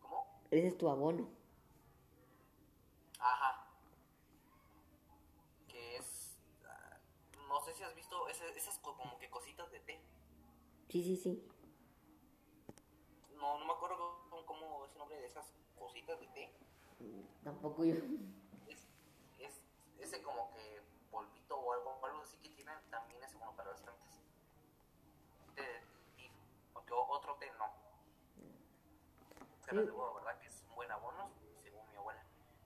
¿Cómo? 0.00 0.26
Ese 0.50 0.66
es 0.68 0.78
tu 0.78 0.88
abono. 0.88 1.28
Ajá. 3.22 3.66
Que 5.68 5.96
es. 5.98 6.38
ah, 6.66 6.96
no 7.48 7.60
sé 7.60 7.74
si 7.74 7.82
has 7.82 7.94
visto 7.94 8.26
ese- 8.28 8.56
esas 8.56 8.78
co- 8.78 8.96
como 8.96 9.18
que 9.18 9.28
cositas 9.28 9.70
de 9.70 9.80
té. 9.80 10.00
Sí, 10.90 11.02
sí, 11.04 11.16
sí. 11.16 11.48
No, 13.34 13.58
no 13.58 13.64
me 13.64 13.72
acuerdo 13.72 13.96
cómo, 14.28 14.44
cómo 14.44 14.84
es 14.84 14.92
el 14.92 14.98
nombre 14.98 15.20
de 15.20 15.26
esas 15.26 15.54
cositas 15.78 16.18
de 16.20 16.26
té. 16.28 16.52
Tampoco 17.44 17.84
yo. 17.84 17.94
Es, 18.66 18.86
es 19.38 19.62
ese 19.98 20.22
como 20.22 20.50
que 20.50 20.82
polvito 21.10 21.56
o 21.56 21.72
algo, 21.72 22.04
algo 22.04 22.20
así 22.22 22.36
que 22.38 22.48
tienen 22.50 22.74
también 22.90 23.22
es 23.22 23.32
bueno 23.34 23.54
para 23.56 23.70
las 23.70 23.80
plantas. 23.80 24.20
De- 25.54 26.22
y 26.22 26.30
porque 26.72 26.92
otro 26.92 27.36
té 27.36 27.50
no. 27.58 27.70
Caras 29.64 29.86
de 29.86 29.92
huevo, 29.92 30.14
¿verdad? 30.14 30.38
Que 30.40 30.48
es 30.48 30.64
un 30.68 30.74
buen 30.74 30.90
abono, 30.90 31.30
según 31.62 31.88
mi 31.88 31.96
abuela. 31.96 32.22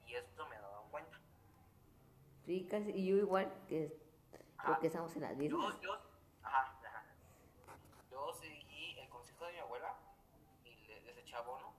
Y 0.07 0.15
esto 0.15 0.49
me 0.49 0.57
he 0.57 0.59
dado 0.59 0.83
cuenta. 0.91 1.21
Sí, 2.47 2.67
casi. 2.71 2.91
Y 2.91 3.07
yo 3.07 3.17
igual, 3.19 3.53
que 3.69 3.89
creo 4.57 4.73
Ajá. 4.73 4.81
que 4.81 4.87
estamos 4.87 5.15
en 5.15 5.23
las 5.23 5.33
Yo, 5.33 5.37
mismas. 5.37 5.79
yo, 5.83 5.93
ajá, 6.43 6.79
ajá. 6.83 7.05
Yo 8.11 8.33
seguí 8.35 8.99
el 8.99 9.09
consejo 9.11 9.45
de 9.47 9.53
mi 9.55 9.59
abuela 9.59 9.95
y 10.65 10.77
le, 10.87 11.01
les 11.03 11.19
eché 11.19 11.37
abono. 11.37 11.75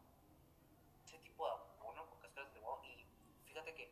Ese 1.06 1.18
tipo 1.20 1.46
de 1.46 1.52
abono 1.80 2.06
con 2.10 2.20
cáscaras 2.20 2.54
de 2.54 2.60
huevo. 2.60 2.82
Y 2.84 3.06
fíjate 3.48 3.74
que 3.74 3.92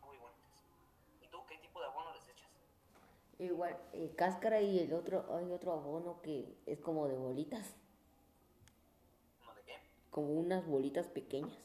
muy 0.00 0.16
bonitas. 0.16 0.64
¿Y 1.20 1.28
tú 1.28 1.44
qué 1.46 1.59
tipo 1.70 1.80
de 1.80 1.86
abono 1.86 2.12
les 2.14 2.28
echas? 2.28 2.48
Igual, 3.38 3.76
eh, 3.92 4.12
cáscara 4.16 4.60
y 4.60 4.80
el 4.80 4.92
otro, 4.92 5.24
hay 5.36 5.50
otro 5.52 5.72
abono 5.72 6.20
que 6.20 6.52
es 6.66 6.80
como 6.80 7.06
de 7.08 7.16
bolitas, 7.16 7.74
¿No 9.46 9.54
de 9.54 9.62
qué? 9.62 9.74
como 10.10 10.32
unas 10.34 10.66
bolitas 10.66 11.06
pequeñas. 11.06 11.56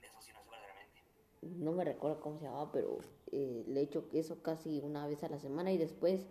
De 0.00 0.06
eso 0.06 0.20
sí 0.20 0.32
no 0.32 0.42
sé 0.42 0.50
verdaderamente. 0.50 1.02
No 1.42 1.72
me 1.72 1.84
recuerdo 1.84 2.20
cómo 2.20 2.38
se 2.38 2.46
llamaba, 2.46 2.72
pero 2.72 2.98
eh, 3.30 3.64
le 3.68 3.82
echo 3.82 4.08
eso 4.12 4.42
casi 4.42 4.80
una 4.80 5.06
vez 5.06 5.22
a 5.22 5.28
la 5.28 5.38
semana 5.38 5.72
y 5.72 5.78
después 5.78 6.26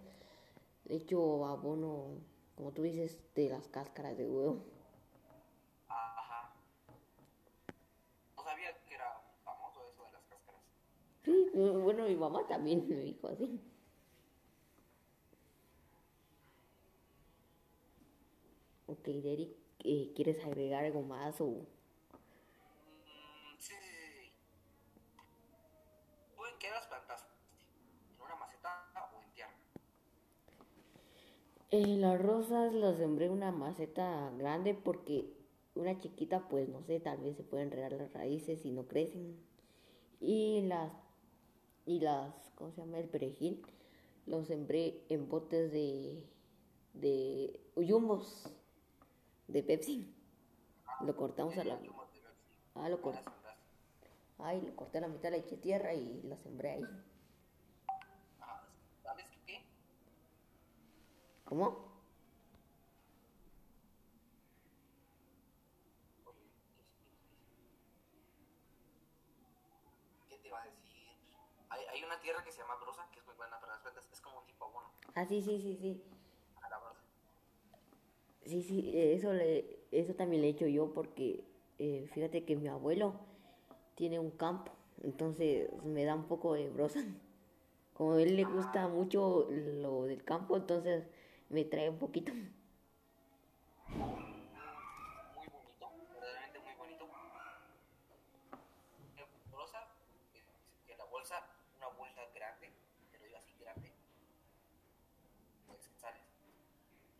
le 0.86 0.96
echo 0.96 1.46
abono, 1.46 2.18
como 2.56 2.72
tú 2.72 2.82
dices, 2.82 3.20
de 3.36 3.50
las 3.50 3.68
cáscaras 3.68 4.18
de 4.18 4.27
huevo. 4.27 4.63
Ajá. 5.88 6.51
No 8.36 8.44
sabía 8.44 8.75
que 8.88 8.96
era 8.96 9.22
famoso 9.46 9.82
eso 9.94 10.03
de 10.06 10.12
las 10.12 10.24
cáscaras. 10.25 10.62
Sí, 11.24 11.32
eh, 11.32 11.40
bueno, 11.53 12.05
mi 12.05 12.15
mamá 12.15 12.46
también 12.48 12.88
me 12.88 12.96
dijo 12.96 13.27
así. 13.27 13.60
Ok, 18.88 19.05
Derek, 19.05 19.55
eh, 19.86 20.12
¿quieres 20.15 20.43
agregar 20.46 20.84
algo 20.84 21.01
más 21.01 21.39
o...? 21.39 21.65
Sí, 23.58 23.74
sí, 23.74 23.74
sí, 23.81 24.12
sí. 24.20 24.31
¿Tú 26.36 26.46
en 26.46 26.60
qué 26.60 26.70
las 26.70 26.86
plantaste? 26.88 27.29
¿En 28.17 28.22
una 28.25 28.36
maceta 28.36 29.12
o 29.15 29.22
en 29.24 29.31
tierra? 29.34 29.53
Eh, 31.72 31.96
las 31.98 32.22
rosas 32.22 32.74
las 32.74 32.98
sembré 32.98 33.27
en 33.27 33.31
una 33.31 33.51
maceta 33.51 34.29
grande 34.38 34.74
porque 34.74 35.34
una 35.75 35.98
chiquita, 35.98 36.50
pues 36.50 36.67
no 36.67 36.84
sé, 36.84 37.00
tal 37.00 37.20
vez 37.20 37.38
se 37.38 37.43
pueden 37.43 37.67
enredar 37.67 37.93
las 37.93 38.12
raíces 38.13 38.65
y 38.65 38.72
no 38.72 38.88
crecen. 38.88 39.38
Y 40.20 40.62
las, 40.63 40.91
y 41.91 42.00
las, 42.00 42.33
¿cómo 42.55 42.71
se 42.71 42.81
llama? 42.81 43.00
El 43.00 43.10
perejil, 43.10 43.62
los 44.25 44.48
sembré 44.48 45.03
en 45.10 45.27
botes 45.27 45.71
de, 45.71 46.24
de 46.93 47.60
yumbos, 47.75 48.50
de 49.48 49.63
Pepsi. 49.63 50.13
Lo 51.05 51.15
cortamos 51.15 51.57
a 51.57 51.63
la, 51.63 51.79
ah, 52.75 52.89
lo, 52.89 53.01
¿Cómo 53.01 53.01
cor- 53.01 53.15
las 53.15 53.24
sembraste? 53.24 53.62
Ahí 54.39 54.62
le 54.62 54.74
corté 54.75 55.01
la 55.01 55.07
mitad, 55.07 55.31
le 55.31 55.38
eché 55.39 55.57
tierra 55.57 55.93
y 55.93 56.21
la 56.24 56.38
sembré 56.38 56.69
ahí. 56.71 56.86
Ah, 58.39 58.62
¿Sabes 59.03 59.25
qué? 59.45 59.62
¿Cómo? 61.45 61.91
¿Qué 70.29 70.38
te 70.38 70.48
iba 70.48 70.62
a 70.62 70.65
decir? 70.65 71.17
Hay, 71.91 72.03
una 72.03 72.19
tierra 72.19 72.43
que 72.43 72.51
se 72.51 72.60
llama 72.62 72.75
brosa, 72.75 73.07
que 73.12 73.19
es 73.19 73.25
muy 73.25 73.36
buena 73.36 73.60
para 73.60 73.74
las 73.74 73.81
plantas. 73.81 74.07
Es 74.12 74.21
como 74.21 74.39
un 74.39 74.45
tipo 74.45 74.65
abono 74.65 74.91
Ah, 75.15 75.25
sí, 75.25 75.41
sí, 75.41 75.60
sí, 75.60 75.75
sí. 75.75 76.01
a 76.62 76.69
la 76.69 76.79
brosa. 76.79 77.01
Sí, 78.45 78.62
sí, 78.63 78.91
eso, 78.95 79.33
le, 79.33 79.79
eso 79.91 80.13
también 80.15 80.41
le 80.41 80.48
he 80.48 80.51
hecho 80.51 80.67
yo 80.67 80.93
porque 80.93 81.43
eh, 81.79 82.07
fíjate 82.13 82.45
que 82.45 82.55
mi 82.55 82.67
abuelo 82.67 83.15
tiene 83.95 84.19
un 84.19 84.31
campo, 84.31 84.71
entonces 85.03 85.69
me 85.83 86.03
da 86.05 86.15
un 86.15 86.27
poco 86.27 86.53
de 86.53 86.69
brosa. 86.69 87.03
Como 87.93 88.13
a 88.13 88.21
él 88.21 88.36
le 88.36 88.45
gusta 88.45 88.88
mucho 88.88 89.48
lo 89.50 90.05
del 90.05 90.24
campo, 90.24 90.57
entonces 90.57 91.05
me 91.50 91.65
trae 91.65 91.89
un 91.89 91.98
poquito. 92.00 92.33
Muy 92.33 92.48
bonito, 95.48 95.91
verdaderamente 96.13 96.60
muy 96.60 96.74
bonito. 96.75 97.05
Eh, 99.17 99.25
Brosa, 99.51 99.88
eh, 100.33 100.43
que 100.88 100.95
la 100.98 101.05
bolsa, 101.05 101.45
una 101.77 101.88
bolsa 101.88 102.21
grande, 102.33 102.71
pero 103.12 103.27
yo 103.27 103.38
así 103.38 103.53
grande, 103.60 103.91
pues 105.67 105.81
sale. 106.00 106.19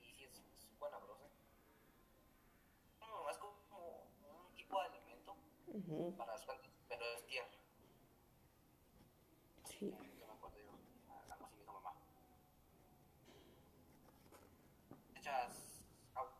Y 0.02 0.14
si 0.14 0.24
es, 0.24 0.32
es 0.32 0.80
buena 0.80 0.98
brosa. 0.98 1.26
No, 3.02 3.30
es 3.30 3.38
como 3.38 3.54
un 3.54 4.56
tipo 4.56 4.80
de 4.80 4.86
alimento 4.88 5.36
Ujú, 5.92 6.16
para 6.18 6.32
las 6.34 6.44
plantas, 6.46 6.70
pero 6.88 7.04
es 7.18 7.26
tierra. 7.26 7.48
Sí. 9.64 9.92
Yo 10.20 10.28
me 10.28 10.34
acuerdo 10.34 10.58
yo, 10.58 10.72
algo 11.32 11.46
así 11.46 11.54
me 11.56 11.60
dijo 11.62 11.74
mamá. 11.74 11.94
Echas 15.16 15.82
agua 16.16 16.32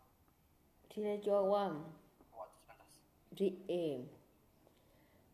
Sí, 0.94 1.02
le 1.02 1.16
echo 1.16 1.36
agua. 1.38 1.66
a 1.68 2.48
tus 2.52 2.62
plantas. 2.66 2.88
Sí, 3.38 3.64
eh, 3.68 4.06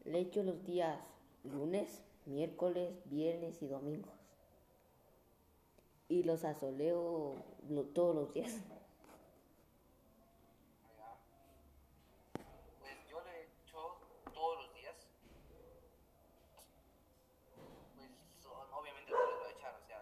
le 0.06 0.20
echo 0.20 0.42
los 0.44 0.64
días 0.66 1.00
lunes, 1.44 2.02
miércoles, 2.26 2.94
viernes 3.06 3.62
y 3.62 3.68
domingos. 3.68 4.14
Y 6.10 6.24
los 6.24 6.44
asoleo 6.46 7.36
lo- 7.70 7.84
todos 7.86 8.16
los 8.16 8.34
días. 8.34 8.54
Ya. 10.98 11.18
Pues 12.80 12.96
yo 13.10 13.22
le 13.22 13.44
echo 13.44 13.98
todos 14.34 14.58
los 14.66 14.74
días. 14.74 14.96
Pues 17.96 18.10
son- 18.42 18.74
obviamente 18.74 19.12
no 19.12 19.18
les 19.28 19.38
voy 19.40 19.48
a 19.48 19.52
echar, 19.52 19.76
o 19.76 19.86
sea, 19.86 19.98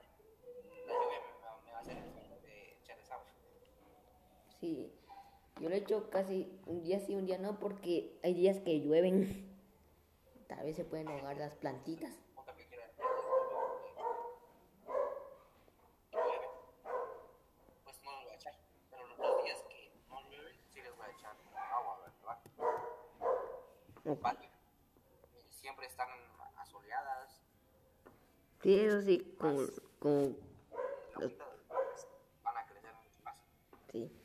la 0.86 0.94
lluvia 0.94 1.20
me, 1.20 1.42
va- 1.46 1.62
me 1.66 1.72
va 1.72 1.78
a 1.78 1.82
hacer 1.82 1.98
el 1.98 2.04
favor 2.14 2.42
de 2.42 2.78
echarles 2.84 3.12
agua. 3.12 3.26
Sí, 4.60 4.92
yo 5.66 5.70
le 5.70 5.78
echo 5.78 6.12
casi 6.12 6.48
un 6.68 6.84
día 6.84 7.00
sí, 7.00 7.16
un 7.16 7.26
día 7.26 7.40
no, 7.40 7.58
porque 7.58 8.20
hay 8.22 8.36
días 8.36 8.60
que 8.60 8.82
llueven. 8.82 9.52
Tal 10.48 10.64
vez 10.64 10.76
se 10.76 10.86
pueden 10.86 11.08
ahogar 11.08 11.38
las 11.38 11.56
plantitas. 11.56 12.14
Punto 12.36 12.56
que 12.56 12.68
quiera. 12.68 12.88
Llueve. 16.12 16.48
Pues 17.84 17.96
no 18.04 18.12
les 18.12 18.26
voy 18.26 18.32
a 18.32 18.36
echar. 18.36 18.54
Pero 18.92 19.08
los, 19.08 19.18
los 19.18 19.44
días 19.44 19.64
que 19.68 19.92
no 20.08 20.22
llueven, 20.30 20.56
sí 20.70 20.82
les 20.84 20.96
voy 20.96 21.08
a 21.08 21.10
echar 21.10 21.36
agua, 21.74 22.00
¿verdad? 22.00 22.40
Ok. 24.06 24.22
Vale. 24.22 24.50
Y 25.34 25.52
Siempre 25.52 25.88
están 25.88 26.10
asoleadas. 26.60 27.42
Sí, 28.62 28.80
eso 28.82 29.02
sí, 29.02 29.36
como, 29.40 29.66
como, 29.98 30.36
pues, 31.16 31.36
van 32.44 32.58
a 32.58 32.68
crecer 32.68 32.94
mucho 32.94 33.24
más. 33.24 33.36
sí. 33.92 34.25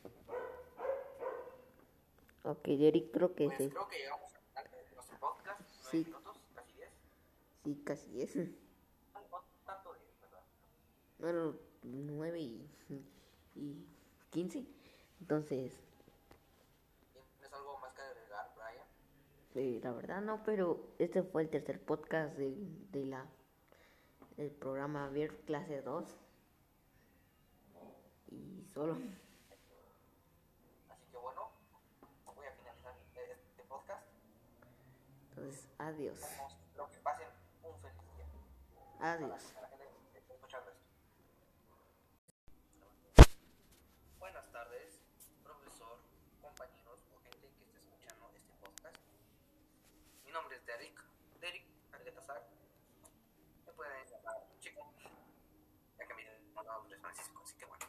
Ok, 2.43 2.65
Derek, 2.67 3.11
creo 3.11 3.35
que 3.35 3.45
Pues 3.45 3.57
sí. 3.57 3.69
creo 3.69 3.87
que 3.87 3.97
llegamos 3.97 4.33
al 4.33 4.41
final 4.41 4.71
de 4.71 4.95
nuestro 4.95 5.17
podcast. 5.19 5.61
Sí. 5.91 6.03
minutos, 6.05 6.37
casi 6.55 6.73
diez. 6.73 6.89
Sí, 7.63 7.81
casi 7.85 8.21
es. 8.21 8.35
No, 8.35 9.21
no 9.31 9.43
tanto 9.65 9.93
diez, 9.93 10.21
¿verdad? 10.21 10.41
Bueno, 11.19 11.55
9 11.83 12.39
y, 12.39 12.67
y 13.55 13.85
15. 14.31 14.65
Entonces, 15.19 15.73
¿Tienes 17.37 17.53
algo 17.53 17.77
más 17.79 17.93
que 17.93 18.01
agregar, 18.01 18.51
Brian? 18.55 18.87
eh, 19.55 19.79
la 19.83 19.91
verdad 19.91 20.21
no, 20.21 20.43
pero 20.43 20.87
este 20.97 21.21
fue 21.21 21.43
el 21.43 21.49
tercer 21.49 21.79
podcast 21.79 22.35
de, 22.37 22.55
de 22.91 23.05
la 23.05 23.25
del 24.37 24.49
programa 24.51 25.07
Ver 25.09 25.35
Clase 25.45 25.81
2. 25.83 26.17
Y 28.31 28.63
solo. 28.73 28.93
Así 30.89 31.05
que 31.11 31.17
bueno, 31.17 31.49
voy 32.35 32.45
a 32.47 32.51
finalizar 32.53 33.23
este 33.29 33.63
podcast. 33.67 34.01
Entonces, 35.41 35.67
adiós. 35.79 36.21
Espero 36.21 36.87
que 36.91 36.99
pasen 36.99 37.27
un 37.63 37.73
feliz 37.81 37.97
día. 38.15 38.27
Adiós. 38.99 39.53
A 39.57 39.61
la 39.61 39.69
esto. 40.13 40.37
Buenas 44.19 44.51
tardes, 44.51 45.01
profesor, 45.43 45.97
compañeros 46.43 46.99
o 47.09 47.19
gente 47.23 47.39
que 47.57 47.63
esté 47.65 47.79
escuchando 47.79 48.29
este 48.35 48.53
podcast. 48.61 48.97
Mi 50.25 50.31
nombre 50.31 50.57
es 50.57 50.65
Derek, 50.67 51.03
Derek 51.39 51.65
Arguetazar. 51.91 52.47
Me 53.65 53.73
pueden 53.73 54.05
llamar 54.05 54.45
chico, 54.59 54.93
ya 55.97 56.05
que 56.05 56.13
mi 56.13 56.23
nombre 56.53 56.95
es 56.95 57.01
Francisco, 57.01 57.41
así 57.43 57.55
que 57.57 57.65
bueno. 57.65 57.85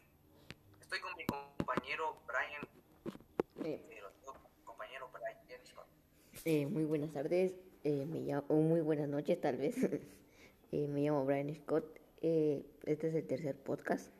Estoy 0.80 1.00
con 1.02 1.14
mi 1.16 1.26
compañero 1.26 2.16
Brian, 2.26 2.62
Eh, 3.62 3.86
eh, 3.90 4.00
lo 4.00 4.10
digo, 4.10 4.32
compañero 4.64 5.10
Brian 5.12 5.66
Scott. 5.66 5.86
Eh, 6.44 6.66
muy 6.66 6.84
buenas 6.84 7.12
tardes. 7.12 7.54
eh, 7.84 8.06
me 8.06 8.20
llamo, 8.20 8.44
o 8.48 8.54
muy 8.56 8.80
buenas 8.80 9.08
noches, 9.08 9.40
tal 9.40 9.56
vez. 9.56 9.76
Eh, 10.74 10.88
me 10.88 11.02
llamo 11.02 11.26
Brian 11.26 11.54
Scott. 11.54 11.84
eh, 12.22 12.64
este 12.84 13.08
es 13.08 13.14
el 13.14 13.26
tercer 13.26 13.54
podcast. 13.62 14.10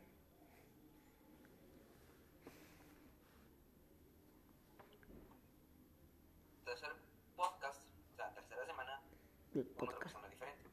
Tercer 6.65 6.91
podcast, 7.35 7.81
o 8.11 8.15
sea, 8.15 8.33
tercera 8.33 8.65
semana, 8.65 9.01
del 9.53 9.65
con 9.65 9.73
otra 9.73 9.85
podcast. 9.85 10.03
persona 10.15 10.29
diferente. 10.29 10.63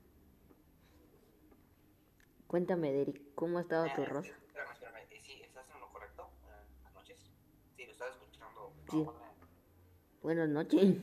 Cuéntame, 2.46 2.92
Derek, 2.92 3.34
¿cómo 3.34 3.58
ha 3.58 3.62
estado 3.62 3.86
tu 3.94 4.02
Eh, 4.02 4.06
rosa? 4.06 4.28
Espérame, 4.46 4.72
espérame. 4.72 4.96
Eh, 5.10 5.20
sí, 5.20 5.40
¿estás 5.42 5.68
en 5.70 5.80
lo 5.80 5.88
correcto? 5.92 6.30
Eh, 6.44 6.66
Buenas 6.82 6.94
noches. 6.94 7.18
Sí, 7.76 7.84
lo 7.86 7.92
estás 7.92 8.10
escuchando. 8.14 8.72
Sí. 8.90 9.06
Buenas 10.22 10.48
noches. 10.48 10.94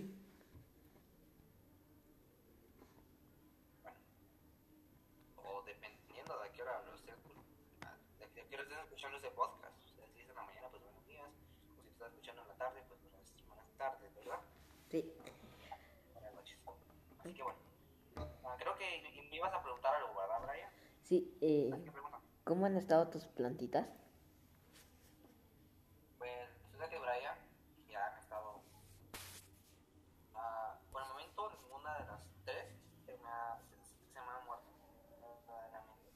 Bueno. 3.83 3.97
O 5.37 5.61
dependiendo 5.63 6.37
de 6.39 6.45
a 6.47 6.51
qué 6.51 6.61
hora 6.61 6.81
lo 6.85 6.95
estés 6.95 7.15
escu- 7.15 7.43
ah, 7.81 7.95
de 8.19 8.25
a 8.25 8.47
qué 8.47 8.55
hora 8.55 8.63
estés 8.63 8.77
escuchando 8.83 9.17
ese 9.17 9.31
podcast. 9.31 9.75
O 9.83 9.95
sea, 9.95 10.05
si 10.13 10.19
es 10.21 10.29
en 10.29 10.35
la 10.35 10.43
mañana, 10.43 10.67
pues 10.69 10.83
buenos 10.83 11.05
días. 11.07 11.29
O 11.71 11.75
si 11.75 11.81
te 11.81 11.89
estás 11.91 12.11
escuchando 12.11 12.41
en 12.43 12.47
la 12.49 12.55
tarde, 12.57 12.83
pues 12.87 12.99
buenas, 13.01 13.33
buenas 13.47 13.71
tardes, 13.77 14.13
¿verdad? 14.15 14.41
Sí. 14.89 15.11
Buenas 16.13 16.33
noches. 16.33 16.57
Así 17.19 17.33
que 17.33 17.43
bueno. 17.43 17.59
Ah, 18.45 18.55
creo 18.57 18.75
que 18.77 19.25
me 19.29 19.35
ibas 19.35 19.53
a 19.53 19.61
preguntar 19.61 19.95
algo, 19.95 20.15
¿verdad, 20.15 20.41
Brian? 20.47 20.69
Sí, 21.03 21.37
eh. 21.41 21.71
¿cómo 22.43 22.65
han 22.65 22.77
estado 22.77 23.09
tus 23.09 23.25
plantitas? 23.27 23.87
Pues 26.17 26.31
resulta 26.63 26.89
que 26.89 26.99
Brian 26.99 27.35
ya 27.89 28.07
han 28.07 28.17
estado. 28.17 28.61
ah, 30.35 30.79
por 30.91 31.01
el 31.03 31.09
momento, 31.09 31.51
ninguna 31.61 31.93
de 31.99 32.05
las 32.05 32.21
tres 32.45 32.65
se 33.05 33.11
me 33.17 33.27
ha, 33.29 33.57
se, 33.69 33.75
se 34.13 34.21
me 34.21 34.31
ha 34.31 34.39
muerto. 34.45 34.65
verdaderamente. 35.21 36.07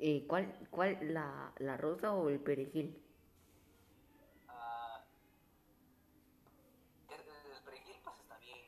Eh, 0.00 0.26
¿cuál, 0.28 0.54
cuál, 0.70 0.98
la, 1.14 1.52
la 1.58 1.76
rosa 1.76 2.12
o 2.14 2.28
el 2.28 2.38
perejil? 2.40 3.02
Ah, 4.48 5.02
el, 7.08 7.20
el- 7.20 7.52
el 7.56 7.62
perejil, 7.64 7.96
pues 8.04 8.18
está 8.20 8.38
bien. 8.38 8.58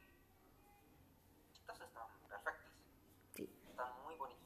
Estas 1.55 1.81
están 1.81 2.07
perfectas. 2.29 2.73
Sí. 3.35 3.49
Están 3.71 4.03
muy 4.05 4.17
bonitas. 4.17 4.41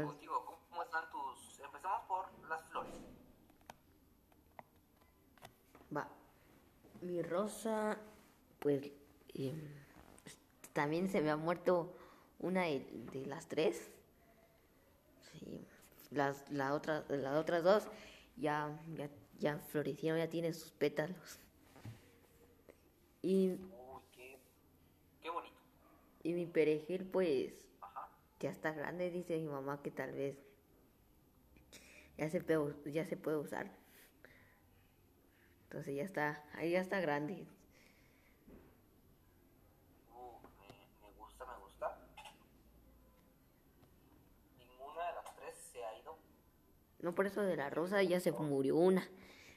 Contigo, 0.00 0.58
¿cómo, 0.70 0.82
están 0.82 1.04
tus.? 1.10 1.60
Empezamos 1.60 2.00
por 2.06 2.48
las 2.48 2.64
flores. 2.70 2.94
va. 5.94 6.08
Mi 7.02 7.20
rosa, 7.22 7.98
pues, 8.58 8.90
em, 9.34 9.60
también 10.72 11.10
se 11.10 11.20
me 11.20 11.30
ha 11.30 11.36
muerto 11.36 11.94
una 12.38 12.62
de, 12.62 12.80
de 13.12 13.26
las 13.26 13.46
tres. 13.48 13.90
Sí. 15.30 15.66
Las, 16.10 16.50
la 16.50 16.72
otra, 16.72 17.04
las 17.08 17.36
otras 17.36 17.62
dos 17.62 17.86
ya, 18.36 18.78
ya, 18.94 19.10
ya 19.38 19.58
florecieron, 19.58 20.18
ya 20.18 20.28
tienen 20.28 20.54
sus 20.54 20.70
pétalos. 20.70 21.38
Y, 23.20 23.50
Uy, 23.50 24.02
qué, 24.12 24.38
qué 25.20 25.28
bonito. 25.30 25.54
y 26.22 26.32
mi 26.32 26.46
perejil, 26.46 27.04
pues. 27.04 27.61
Ya 28.42 28.50
está 28.50 28.72
grande, 28.72 29.10
dice 29.10 29.38
mi 29.38 29.46
mamá 29.46 29.80
que 29.82 29.90
tal 29.90 30.12
vez 30.12 30.36
ya 32.18 32.28
se 32.28 32.40
puede, 32.40 32.92
ya 32.92 33.06
se 33.06 33.16
puede 33.16 33.36
usar. 33.36 33.70
Entonces 35.64 35.94
ya 35.94 36.02
está, 36.02 36.44
ahí 36.54 36.72
ya 36.72 36.80
está 36.80 37.00
grande. 37.00 37.46
Uh, 40.14 40.38
me, 40.58 40.68
me 41.08 41.16
gusta, 41.16 41.46
me 41.46 41.56
gusta. 41.64 41.98
Ninguna 44.58 45.06
de 45.06 45.14
las 45.14 45.36
tres 45.36 45.54
se 45.72 45.84
ha 45.84 45.98
ido. 45.98 46.18
No 46.98 47.14
por 47.14 47.26
eso 47.26 47.42
de 47.42 47.56
la 47.56 47.70
rosa 47.70 48.02
ya 48.02 48.20
se 48.20 48.32
murió 48.32 48.76
una. 48.76 49.08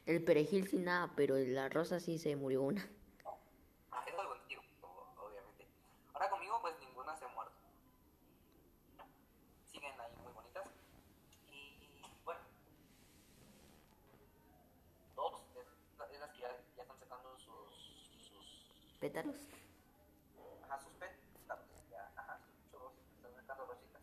El 0.05 0.23
perejil 0.23 0.67
sin 0.67 0.85
nada, 0.85 1.11
pero 1.15 1.35
de 1.35 1.47
la 1.47 1.67
rosa 1.67 1.99
sí 1.99 2.19
se 2.19 2.35
murió 2.35 2.61
una. 2.61 2.81
Eso 2.81 4.21
es 4.21 4.27
contigo, 4.27 4.61
obviamente. 5.17 5.65
Ahora 6.13 6.29
conmigo, 6.29 6.59
pues 6.61 6.75
ninguna 6.79 7.17
se 7.17 7.25
ha 7.25 7.27
muerto. 7.29 7.64
Siguen 9.85 10.01
ahí 10.01 10.11
muy 10.23 10.33
bonitas. 10.33 10.65
Y 11.51 12.01
bueno, 12.23 12.41
dos 15.15 15.43
es, 15.55 15.67
la- 15.99 16.05
es 16.11 16.19
las 16.19 16.31
que 16.31 16.39
ya, 16.41 16.49
ya 16.75 16.81
están 16.81 16.97
sacando 16.97 17.37
sus, 17.37 17.71
sus, 18.19 18.97
Pétalos. 18.99 19.35
ajá, 20.63 20.79
sus 20.79 20.93
pétalos. 20.93 21.67
Ya, 21.91 22.11
ajá, 22.15 22.39
sus 22.71 22.81
están 23.17 23.35
sacando 23.35 23.65
rositas. 23.67 24.01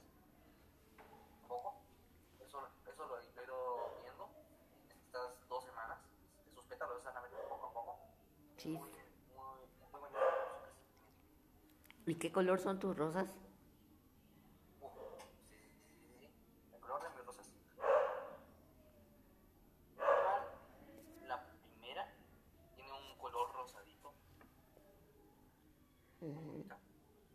Un 1.42 1.48
poco. 1.48 1.74
Eso, 2.40 2.68
eso 2.86 3.06
lo 3.06 3.18
he 3.18 3.24
ido 3.44 4.00
viendo 4.04 4.30
en 4.88 4.98
estas 4.98 5.48
dos 5.48 5.64
semanas. 5.64 5.98
Sus 6.54 6.64
pétalos 6.66 6.98
están 6.98 7.16
abriendo 7.16 7.48
poco 7.48 7.66
a 7.66 7.72
poco. 7.72 7.98
Sí. 8.58 8.68
Muy, 8.70 8.90
muy, 9.90 10.00
muy. 10.00 10.10
¿Y 12.06 12.14
qué 12.16 12.30
color 12.30 12.60
son 12.60 12.78
tus 12.78 12.96
rosas? 12.96 13.28
Uh, 14.80 14.88
sí, 15.48 15.56
sí, 15.60 15.70
sí, 15.78 15.96
sí, 15.96 16.18
sí. 16.18 16.28
El 16.74 16.80
color 16.80 17.00
de 17.02 17.08
mis 17.10 17.24
rosas. 17.24 17.46
La 21.28 21.40
primera 21.46 22.08
tiene 22.74 22.92
un 22.92 23.16
color 23.18 23.52
rosadito. 23.54 24.12
Ujú. 26.20 26.64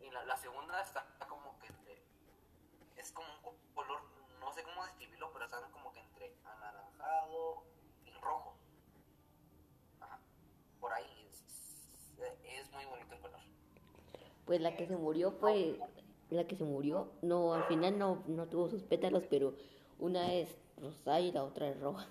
Y 0.01 0.09
la, 0.11 0.25
la 0.25 0.37
segunda 0.37 0.81
está 0.81 1.05
como 1.29 1.57
que 1.59 1.67
entre. 1.67 2.03
Es 2.97 3.11
como 3.13 3.27
un 3.33 3.41
co- 3.41 3.57
color, 3.73 4.01
no 4.41 4.51
sé 4.53 4.63
cómo 4.63 4.83
describirlo, 4.85 5.31
pero 5.31 5.45
están 5.45 5.71
como 5.71 5.93
que 5.93 6.01
entre 6.01 6.35
anaranjado 6.43 7.63
y 8.05 8.11
rojo. 8.19 8.57
Ajá. 10.01 10.19
Por 10.81 10.91
ahí 10.91 11.29
es, 11.31 12.19
es 12.43 12.71
muy 12.71 12.83
bonito 12.85 13.15
el 13.15 13.21
color. 13.21 13.39
Pues 14.47 14.61
la 14.61 14.75
que 14.75 14.87
se 14.87 14.95
murió, 14.95 15.37
pues, 15.37 15.77
la 16.31 16.47
que 16.47 16.55
se 16.55 16.63
murió, 16.63 17.11
no, 17.21 17.53
al 17.53 17.65
final 17.65 17.99
no, 17.99 18.23
no 18.27 18.47
tuvo 18.47 18.69
sus 18.69 18.81
pétalos, 18.81 19.25
pero 19.29 19.53
una 19.99 20.33
es 20.33 20.57
rosa 20.81 21.19
y 21.19 21.31
la 21.31 21.43
otra 21.43 21.67
es 21.69 21.79
roja. 21.79 22.07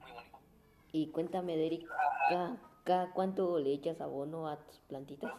Muy 0.00 0.10
bonito. 0.12 0.38
Y 0.92 1.06
cuéntame, 1.08 1.56
Derek, 1.56 1.86
¿cada, 2.28 2.56
cada 2.84 3.12
cuánto 3.12 3.58
le 3.60 3.72
echas 3.72 4.00
abono 4.00 4.48
a 4.48 4.56
tus 4.56 4.80
plantitas? 4.80 5.32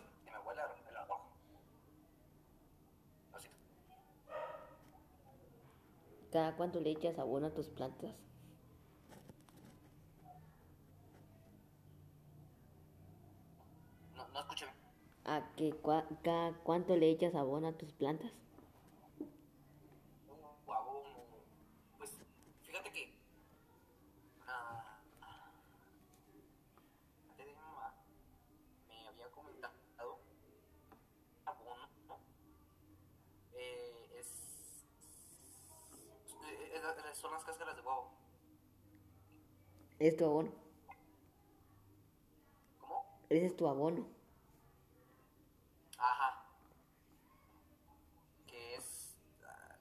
¿Cada 6.33 6.55
cuánto 6.55 6.79
le 6.79 6.89
echas 6.89 7.19
abono 7.19 7.45
a 7.45 7.51
tus 7.51 7.67
plantas? 7.67 8.09
No, 14.15 14.27
no 14.29 14.39
escuché 14.39 14.65
bien. 14.65 14.75
¿A 15.25 15.52
que 15.71 15.81
cua- 15.81 16.05
cada 16.23 16.51
cuánto 16.63 16.95
le 16.97 17.09
echas 17.09 17.33
abono 17.35 17.67
a 17.69 17.71
tus 17.77 17.91
plantas? 17.93 18.31
Uh, 20.27 20.71
abono. 20.73 21.25
Pues 21.97 22.11
fíjate 22.63 22.91
que. 22.91 23.13
ah, 24.47 24.99
antes 27.29 27.37
de 27.37 27.45
mi 27.45 27.53
mamá 27.55 27.93
me 28.89 29.07
había 29.07 29.31
comentado 29.31 30.19
abono. 31.45 31.87
¿no? 32.07 32.17
Eh, 33.53 34.19
es, 34.19 34.27
son 37.13 37.31
las 37.31 37.43
cáscaras 37.45 37.75
de 37.77 37.81
huevo. 37.81 38.11
Es 39.99 40.17
tu 40.17 40.25
abono. 40.25 40.51
¿Cómo? 42.81 43.05
Ese 43.29 43.45
es 43.45 43.55
tu 43.55 43.65
abono. 43.69 44.05
Ajá. 45.97 46.43
Que 48.45 48.75
es. 48.75 49.15
ah, 49.47 49.77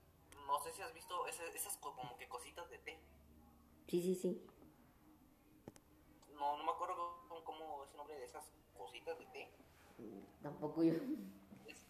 no 0.47 0.57
sé 0.61 0.71
si 0.71 0.81
has 0.81 0.93
visto 0.93 1.27
ese- 1.27 1.53
esas 1.53 1.72
co- 1.72 1.72
como 1.91 2.17
que 2.17 2.27
cositas 2.27 2.69
de 2.69 2.77
té. 2.79 2.99
Sí, 3.87 4.01
sí, 4.01 4.15
sí. 4.15 4.47
No, 6.33 6.57
no 6.57 6.63
me 6.63 6.71
acuerdo 6.71 6.95
cómo, 7.27 7.43
cómo 7.43 7.83
es 7.83 7.91
el 7.91 7.97
nombre 7.97 8.17
de 8.17 8.25
esas 8.25 8.51
cositas 8.77 9.17
de 9.19 9.25
té. 9.27 9.51
Tampoco 10.41 10.83
yo. 10.83 10.93
Es, 11.67 11.87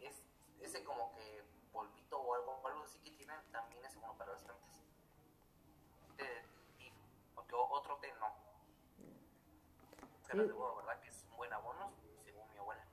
es 0.00 0.22
ese 0.60 0.84
como 0.84 1.12
que 1.12 1.44
polvito 1.72 2.18
o 2.18 2.34
algo, 2.34 2.66
algo 2.66 2.82
así 2.84 2.98
que 3.00 3.10
tienen 3.12 3.40
también 3.50 3.84
es 3.84 3.94
bueno 3.96 4.16
para 4.16 4.32
las 4.32 4.42
plantas. 4.42 4.82
De, 6.16 6.24
y, 6.78 6.92
porque 7.34 7.54
otro 7.54 7.96
té 7.98 8.12
no. 8.20 8.34
Caras 10.26 10.46
de 10.46 10.52
huevo, 10.52 10.76
¿verdad? 10.76 11.00
Que 11.00 11.08
es 11.08 11.26
un 11.30 11.36
buen 11.36 11.52
abono, 11.52 11.92
según 12.24 12.50
mi 12.52 12.58
abuela. 12.58 12.84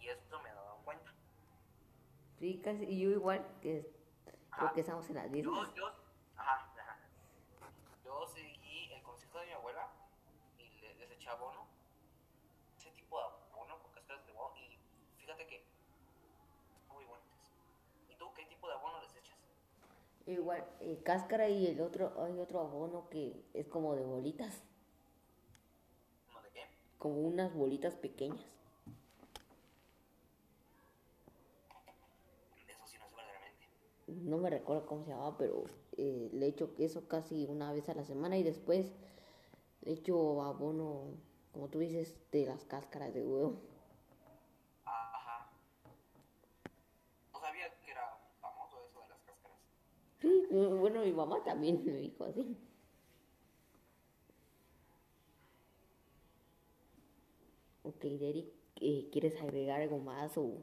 Y 0.00 0.08
esto 0.08 0.40
me 0.40 0.50
he 0.50 0.52
dado 0.52 0.76
cuenta. 0.84 1.12
Sí, 2.38 2.60
casi. 2.62 2.84
Y 2.84 3.00
yo 3.00 3.10
igual, 3.10 3.58
que 3.60 3.94
creo 4.50 4.72
que 4.72 4.80
estamos 4.80 5.08
en 5.08 5.16
las 5.16 5.30
mismas. 5.30 5.68
Yo, 5.74 5.74
yo, 5.74 5.86
ajá, 6.36 6.72
ajá. 6.78 6.98
Yo 8.04 8.26
seguí 8.26 8.92
el 8.92 9.02
consejo 9.02 9.38
de 9.38 9.46
mi 9.46 9.52
abuela 9.52 9.88
y 10.58 10.68
le, 10.80 10.94
les 10.96 11.10
eché 11.12 11.21
abono. 11.32 11.66
Ese 12.78 12.90
tipo 12.92 13.18
de 13.18 13.24
abono 13.24 13.78
con 13.82 13.92
cáscaras 13.92 14.26
de 14.26 14.32
huevo. 14.32 14.52
Y 14.56 14.78
fíjate 15.20 15.46
que 15.46 15.64
muy 16.92 17.04
bonitas. 17.04 17.50
¿Y 18.10 18.14
tú 18.16 18.26
qué 18.34 18.44
tipo 18.46 18.68
de 18.68 18.74
abono 18.74 19.00
les 19.02 19.14
echas? 19.16 19.36
Igual, 20.26 20.64
eh, 20.80 21.00
cáscara 21.04 21.48
y 21.48 21.66
el 21.66 21.80
otro, 21.80 22.12
hay 22.22 22.38
otro 22.38 22.60
abono 22.60 23.08
que 23.10 23.44
es 23.54 23.66
como 23.66 23.94
de 23.96 24.04
bolitas, 24.04 24.62
¿No 26.32 26.40
de 26.42 26.50
qué? 26.50 26.62
como 26.98 27.16
unas 27.20 27.52
bolitas 27.52 27.96
pequeñas. 27.96 28.44
De 32.66 32.72
eso 32.72 32.86
sí 32.86 32.98
no 32.98 33.08
sé 33.08 33.16
verdaderamente. 33.16 33.66
No 34.06 34.38
me 34.38 34.48
recuerdo 34.50 34.86
cómo 34.86 35.02
se 35.04 35.10
llamaba, 35.10 35.36
pero 35.36 35.64
eh, 35.96 36.30
le 36.32 36.46
echo 36.46 36.70
eso 36.78 37.08
casi 37.08 37.46
una 37.46 37.72
vez 37.72 37.88
a 37.88 37.94
la 37.94 38.04
semana 38.04 38.38
y 38.38 38.42
después 38.44 38.92
le 39.82 39.92
echo 39.92 40.42
abono, 40.42 41.18
como 41.52 41.68
tú 41.68 41.78
dices, 41.80 42.16
de 42.30 42.46
las 42.46 42.64
cáscaras 42.64 43.12
de 43.14 43.24
huevo. 43.24 43.60
Ajá. 44.84 45.50
No 47.32 47.40
sabía 47.40 47.68
que 47.84 47.90
era 47.90 48.18
famoso 48.40 48.78
eso 48.88 49.00
de 49.02 49.08
las 49.08 49.18
cáscaras. 49.20 49.58
Sí, 50.20 50.46
eh, 50.50 50.66
bueno, 50.78 51.02
mi 51.02 51.12
mamá 51.12 51.42
también 51.44 51.84
me 51.84 51.92
dijo 51.92 52.24
así. 52.24 52.56
Ok, 57.84 58.00
Derek, 58.02 58.46
eh, 58.80 59.08
¿quieres 59.10 59.40
agregar 59.42 59.80
algo 59.80 59.98
más 59.98 60.36
o...? 60.38 60.62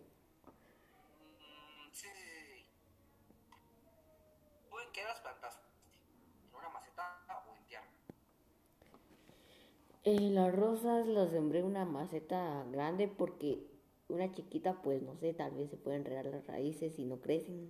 Eh, 10.11 10.31
las 10.31 10.55
rosas 10.55 11.05
las 11.05 11.29
sembré 11.29 11.59
en 11.59 11.65
una 11.65 11.85
maceta 11.85 12.65
grande 12.71 13.07
porque 13.07 13.67
una 14.07 14.31
chiquita, 14.31 14.81
pues 14.81 15.03
no 15.03 15.15
sé, 15.17 15.35
tal 15.35 15.51
vez 15.51 15.69
se 15.69 15.77
pueden 15.77 16.01
enredar 16.01 16.25
las 16.25 16.47
raíces 16.47 16.97
y 16.97 17.05
no 17.05 17.21
crecen. 17.21 17.69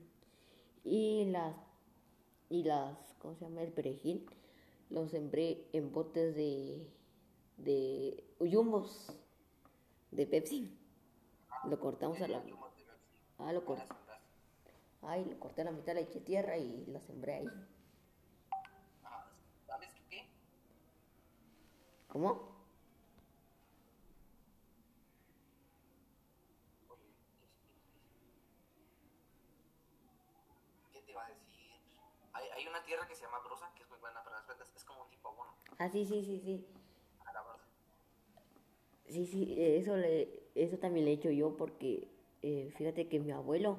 Y 0.85 1.25
las, 1.25 1.53
y 2.49 2.63
las, 2.63 2.97
¿cómo 3.19 3.35
se 3.35 3.43
llama? 3.43 3.61
El 3.61 3.73
perejil, 3.73 4.25
lo 4.89 5.05
sembré 5.09 5.67
en 5.73 5.91
botes 5.91 6.33
de, 6.33 6.87
de 7.57 8.23
yumbos, 8.39 9.11
de 10.11 10.25
Pepsi. 10.25 10.79
Lo 11.65 11.77
cortamos 11.77 12.21
a 12.21 12.27
la, 12.29 12.41
ah, 13.39 13.51
lo 13.51 13.65
¿Cómo 13.65 13.81
corté, 13.81 13.95
ay, 15.01 15.25
lo 15.25 15.37
corté 15.41 15.63
a 15.63 15.65
la 15.65 15.71
mitad, 15.71 15.93
le 15.93 16.03
eché 16.03 16.21
tierra 16.21 16.57
y 16.57 16.85
la 16.85 17.01
sembré 17.01 17.33
ahí. 17.33 17.47
Ajá. 19.03 19.29
¿Sabes 19.67 19.89
qué? 20.09 20.25
¿Cómo? 22.09 22.49
¿qué 30.91 31.01
te 31.01 31.11
iba 31.11 31.23
a 31.23 31.27
decir? 31.27 31.71
Hay, 32.33 32.45
hay 32.57 32.67
una 32.67 32.83
tierra 32.83 33.07
que 33.07 33.15
se 33.15 33.23
llama 33.23 33.39
brosa, 33.45 33.71
que 33.75 33.83
es 33.83 33.89
muy 33.89 33.99
buena 33.99 34.23
para 34.23 34.37
las 34.37 34.45
plantas. 34.45 34.71
Es 34.75 34.83
como 34.83 35.03
un 35.03 35.09
tipo 35.09 35.29
abono. 35.29 35.53
Ah, 35.77 35.87
sí, 35.89 36.03
sí, 36.03 36.23
sí, 36.23 36.39
sí. 36.43 36.65
a 37.25 37.33
la 37.33 37.43
brosa. 37.43 37.63
Sí, 39.05 39.27
sí, 39.27 39.55
eso, 39.59 39.95
le, 39.95 40.49
eso 40.55 40.77
también 40.79 41.05
le 41.05 41.11
he 41.11 41.13
hecho 41.15 41.29
yo 41.29 41.55
porque 41.57 42.07
eh, 42.41 42.71
fíjate 42.75 43.07
que 43.07 43.19
mi 43.19 43.31
abuelo 43.31 43.77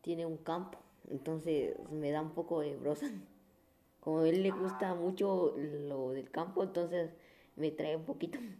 tiene 0.00 0.24
un 0.24 0.38
campo, 0.38 0.78
entonces 1.10 1.76
me 1.90 2.10
da 2.10 2.22
un 2.22 2.32
poco 2.32 2.60
de 2.60 2.76
brosa. 2.76 3.06
Como 4.00 4.20
a 4.20 4.28
él 4.28 4.42
le 4.42 4.50
gusta 4.50 4.94
mucho 4.94 5.54
lo 5.56 6.10
del 6.10 6.30
campo, 6.30 6.62
entonces 6.64 7.12
me 7.56 7.70
trae 7.70 7.96
un 7.96 8.04
poquito. 8.04 8.38
Muy 8.40 8.56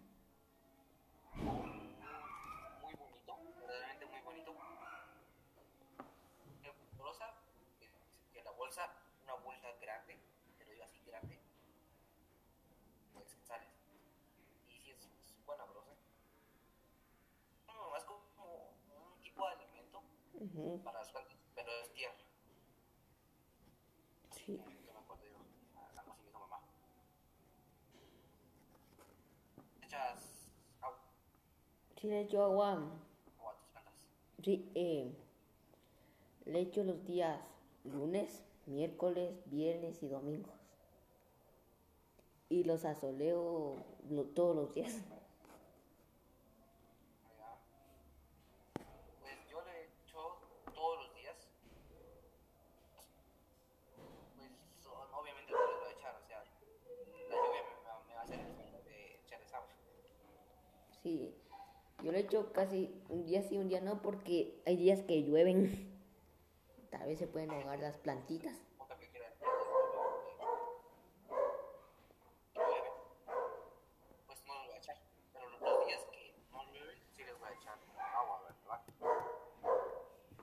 bonito, 2.95 3.37
verdaderamente 3.59 4.07
muy 4.07 4.21
bonito. 4.21 4.55
Brosa, 6.99 7.35
que, 8.33 8.43
la 8.43 8.51
bolsa, 8.53 8.95
una 9.25 9.35
bolsa 9.35 9.69
grande, 9.81 10.19
te 10.59 10.65
lo 10.65 10.73
digo 10.73 10.85
así 10.85 11.01
grande, 11.07 11.39
pues 13.15 13.37
sales. 13.45 13.69
Y 14.69 14.79
si 14.79 14.91
es, 14.91 14.99
es 14.99 15.35
buena 15.47 15.65
brosa. 15.65 15.93
No, 17.67 17.97
es 17.97 18.05
como 18.05 18.21
un 18.89 19.21
tipo 19.21 19.47
de 19.47 19.53
alimento 19.55 20.03
Ujú, 20.35 20.83
para 20.85 20.99
las 21.01 21.11
plantas, 21.11 21.37
pero 21.55 21.71
es 21.83 21.93
tierra. 21.93 22.15
Sí. 24.31 24.59
Que 24.59 24.93
me 24.93 24.99
acuerdo 24.99 25.25
yo, 25.27 25.37
algo 25.99 26.13
así 26.13 26.23
me 26.23 26.29
dijo 26.29 26.41
mamá. 26.41 26.61
Agua 29.93 30.99
Sí, 32.01 32.09
le 32.09 32.21
echo 32.23 32.43
agua. 32.45 32.73
a 32.73 32.77
tus 33.55 33.69
plantas. 33.73 33.95
Sí, 34.43 34.71
eh, 34.75 35.15
le 36.47 36.61
echo 36.61 36.83
los 36.85 37.05
días 37.05 37.39
lunes, 37.85 38.43
miércoles, 38.67 39.35
viernes 39.47 40.03
y 40.03 40.09
domingos. 40.09 40.55
Y 42.49 42.65
los 42.65 42.85
asoleo 42.85 43.77
todos 44.35 44.57
los 44.57 44.75
días. 44.75 44.95
Allá. 47.25 47.57
Pues 49.21 49.49
yo 49.51 49.63
le 49.63 49.85
echo 49.85 50.39
todos 50.75 51.05
los 51.07 51.15
días. 51.15 51.37
Pues 54.37 54.51
o- 54.87 55.19
obviamente 55.19 55.53
no 55.53 55.67
les 55.67 55.79
voy 55.81 55.89
a 55.89 55.93
echar, 55.97 56.15
o 56.23 56.27
sea, 56.27 56.39
la 56.41 57.37
lluvia 57.37 57.63
me, 57.63 57.71
me- 57.71 58.09
me 58.09 58.15
va 58.15 58.21
a 58.21 58.25
hacer 58.25 58.41
el 58.41 58.55
favor 58.55 58.85
de 58.85 59.15
echarles 59.25 59.53
agua. 59.55 59.69
Sí, 61.03 61.35
yo 62.05 62.13
le 62.13 62.21
echo 62.21 62.53
casi 62.53 62.95
un 63.09 63.25
día 63.25 63.43
sí, 63.43 63.59
un 63.59 63.69
día 63.69 63.81
no, 63.81 64.01
porque 64.03 64.63
hay 64.67 64.77
días 64.77 65.03
que 65.03 65.25
llueven. 65.25 65.91
Tal 66.91 67.09
vez 67.09 67.19
se 67.19 67.27
pueden 67.27 67.51
ahogar 67.51 67.81
las 67.81 67.97
plantitas. 67.97 68.57
Porque 68.79 68.95
que 68.99 69.11
quiera 69.11 69.27
llueve, 72.55 72.91
pues 74.27 74.47
no 74.47 74.55
les 74.55 74.67
voy 74.67 74.75
a 74.75 74.79
echar. 74.79 74.97
Pero 75.33 75.49
los 75.49 75.61
los 75.61 75.87
días 75.87 76.07
que 76.13 76.35
no 76.53 76.63
llueve, 76.73 76.95
sí 77.17 77.25
les 77.25 77.39
voy 77.41 77.49
a 77.49 77.53
echar 77.53 77.79
agua, 78.15 78.43
¿verdad? 78.43 78.83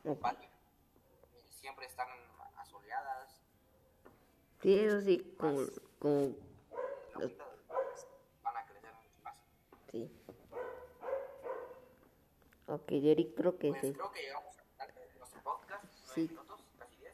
Ok. 0.04 0.20
Patio. 0.20 0.50
Y 1.38 1.54
Siempre 1.54 1.86
están 1.86 2.08
asoleadas. 2.58 3.42
Sí, 4.62 4.78
eso 4.78 5.00
sí, 5.00 5.36
como, 5.40 5.62
como, 6.00 6.36
van 8.44 8.58
a 8.58 8.66
crecer 8.66 8.94
mucho 8.94 9.24
más. 9.24 9.36
sí. 9.92 10.19
Ok, 12.70 12.88
Derek, 12.92 13.34
creo 13.36 13.58
que 13.58 13.70
Pues 13.70 13.82
sí. 13.82 13.94
creo 13.94 14.12
que 14.12 14.22
llegamos 14.22 14.56
al 14.58 14.66
final 14.66 14.94
de 14.96 15.18
nuestro 15.20 15.42
podcast. 15.44 15.86
Sí. 16.14 16.28
minutos, 16.28 16.62
casi 16.78 16.96
diez. 16.98 17.14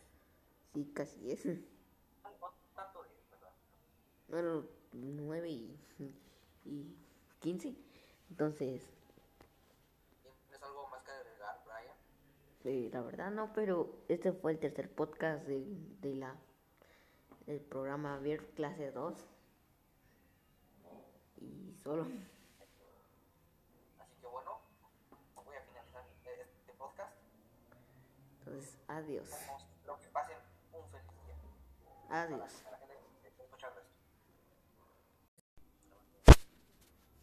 Sí, 0.73 0.91
casi 0.93 1.31
es. 1.31 1.45
No, 1.45 1.53
no 2.41 2.51
tanto 2.75 3.03
de 3.03 3.09
verdad. 3.31 3.51
Bueno, 4.27 4.65
9 4.93 5.49
y, 5.49 5.79
y 6.65 6.95
15. 7.39 7.73
Entonces, 8.29 8.89
¿Tienes 10.47 10.63
algo 10.63 10.87
más 10.89 11.01
que 11.03 11.11
agregar, 11.11 11.61
Brian? 11.65 11.95
eh, 12.65 12.89
la 12.91 13.01
verdad 13.01 13.31
no, 13.31 13.53
pero 13.53 13.95
este 14.09 14.33
fue 14.33 14.51
el 14.51 14.59
tercer 14.59 14.89
podcast 14.93 15.45
de, 15.47 15.63
de 16.01 16.15
la 16.15 16.35
del 17.45 17.61
programa 17.61 18.17
Vier 18.19 18.45
Clase 18.55 18.91
2. 18.91 19.25
Y 21.41 21.73
solo. 21.83 22.01
Así 22.03 22.11
que 24.19 24.27
bueno, 24.27 24.59
voy 25.45 25.55
a 25.55 25.61
finalizar 25.61 26.03
este 26.39 26.73
podcast. 26.73 27.13
Entonces, 28.55 28.79
adiós. 28.87 29.27
Espero 29.27 29.99
que 29.99 30.07
pasen 30.15 30.37
un 30.71 30.89
feliz 30.89 31.11
día. 31.25 31.35
Adiós. 32.09 32.63
Que. 32.63 33.81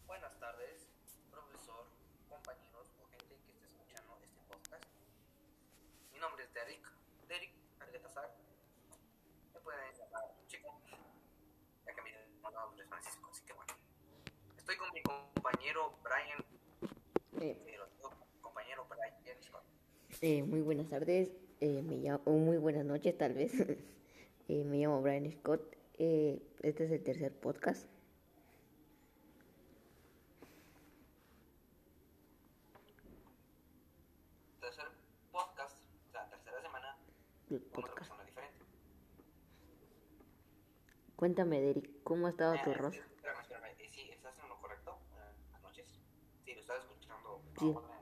Buenas 0.05 0.37
tardes, 0.39 0.87
profesor, 1.31 1.87
compañeros 2.29 2.87
o 3.01 3.07
gente 3.09 3.25
que 3.25 3.51
esté 3.51 3.65
escuchando 3.65 4.15
este 4.21 4.41
podcast. 4.47 4.85
Mi 6.11 6.19
nombre 6.19 6.43
es 6.43 6.53
Derek, 6.53 6.85
Derek 7.27 7.51
Arguetazar. 7.79 8.29
Me 9.55 9.59
pueden 9.59 9.91
llamar 9.97 10.35
chico, 10.45 10.69
ya 11.87 11.93
que 11.95 12.01
mi 12.03 12.11
nombre 12.11 12.83
es 12.83 12.89
Francisco, 12.89 13.27
así 13.31 13.43
que 13.43 13.53
bueno. 13.53 13.73
Estoy 14.55 14.77
con 14.77 14.93
mi 14.93 15.01
compañero 15.01 15.97
Brian, 16.03 16.45
Eh, 17.41 17.59
pero 17.65 17.87
digo 17.87 18.11
compañero 18.39 18.85
Brian 18.85 19.41
Scott. 19.41 19.72
Eh, 20.23 20.41
muy 20.43 20.61
buenas 20.61 20.89
tardes, 20.89 21.31
eh, 21.59 21.81
me 21.83 21.97
llamo, 21.97 22.21
o 22.25 22.31
muy 22.33 22.57
buenas 22.57 22.85
noches 22.85 23.17
tal 23.17 23.33
vez. 23.33 23.51
Eh, 24.49 24.65
me 24.65 24.77
llamo 24.77 25.01
Brian 25.01 25.31
Scott. 25.31 25.61
Eh, 25.97 26.41
este 26.63 26.83
es 26.83 26.91
el 26.91 27.01
tercer 27.01 27.31
podcast. 27.33 27.87
Tercer 34.59 34.85
podcast, 35.31 35.77
o 36.07 36.11
sea, 36.11 36.29
tercera 36.29 36.61
semana, 36.61 36.97
otra 37.49 37.59
podcast. 37.73 37.97
persona 37.97 38.23
diferente. 38.23 38.65
Cuéntame, 41.15 41.61
Derek, 41.61 42.03
¿cómo 42.03 42.27
ha 42.27 42.29
estado 42.31 42.55
tu 42.63 42.71
Eh, 42.71 42.73
rosa? 42.75 42.99
Espérame, 42.99 43.41
espérame. 43.41 43.65
eh, 43.79 43.89
Sí, 43.89 44.09
¿estás 44.11 44.37
en 44.39 44.49
lo 44.49 44.57
correcto? 44.59 44.97
Eh, 45.15 45.33
Buenas 45.51 45.61
noches. 45.63 45.87
Sí, 46.45 46.53
lo 46.53 46.61
estás 46.61 46.79
escuchando. 46.83 47.41
Sí. 47.59 47.71
ahora. 47.73 48.01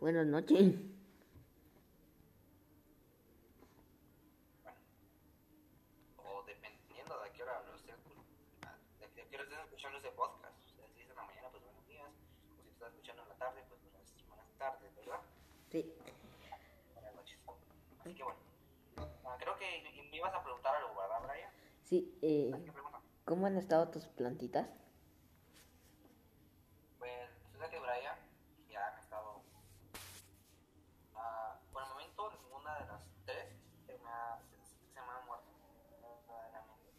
Buenas 0.00 0.26
noches. 0.26 0.58
Bueno. 4.62 4.78
O 6.18 6.42
dependiendo 6.44 7.18
de 7.20 7.28
a 7.28 7.32
qué 7.32 7.42
hora 7.42 7.62
lo 7.66 7.74
estés 7.76 7.94
escu- 7.96 8.24
ah, 8.62 8.76
de, 9.00 9.08
de 9.08 9.22
a 9.22 9.28
qué 9.28 9.34
hora 9.36 9.44
estés 9.44 9.58
escuchando 9.64 9.98
ese 9.98 10.10
podcast. 10.12 10.56
O 10.64 10.76
sea, 10.76 10.88
si 10.94 11.00
es 11.02 11.10
en 11.10 11.16
la 11.16 11.22
mañana, 11.24 11.48
pues 11.50 11.62
buenos 11.64 11.86
días. 11.86 12.08
O 12.58 12.62
si 12.62 12.70
estás 12.70 12.90
escuchando 12.92 13.22
en 13.22 13.28
la 13.28 13.36
tarde, 13.36 13.62
pues 13.68 13.80
buenas, 13.82 14.14
buenas 14.28 14.48
tardes, 14.58 14.94
¿verdad? 14.96 15.20
Sí. 15.72 15.90
Así 18.00 18.14
que 18.14 18.22
bueno. 18.22 18.38
Ah, 19.24 19.36
creo 19.38 19.56
que 19.56 19.64
me- 20.10 20.16
ibas 20.16 20.34
a 20.34 20.42
preguntar 20.42 20.74
algo, 20.76 20.94
¿verdad, 20.94 21.22
Brian? 21.26 21.50
Sí, 21.84 22.18
eh, 22.22 22.50
pregunta. 22.72 23.00
¿cómo 23.24 23.46
han 23.46 23.56
estado 23.56 23.88
tus 23.88 24.06
plantitas? 24.08 24.68
Pues 26.98 27.10
resulta 27.44 27.70
que 27.70 27.80
Brian 27.80 28.16
ya 28.70 28.86
han 28.88 28.98
estado. 28.98 29.40
ah, 31.14 31.58
por 31.72 31.82
el 31.82 31.88
momento, 31.88 32.30
ninguna 32.42 32.78
de 32.78 32.86
las 32.86 33.02
tres 33.24 33.46
se 33.86 33.98
me 33.98 34.08
ha, 34.10 34.38
se, 34.50 34.56
se 34.94 35.00
me 35.00 35.06
ha 35.10 35.20
muerto. 35.26 35.46
verdaderamente. 36.02 36.92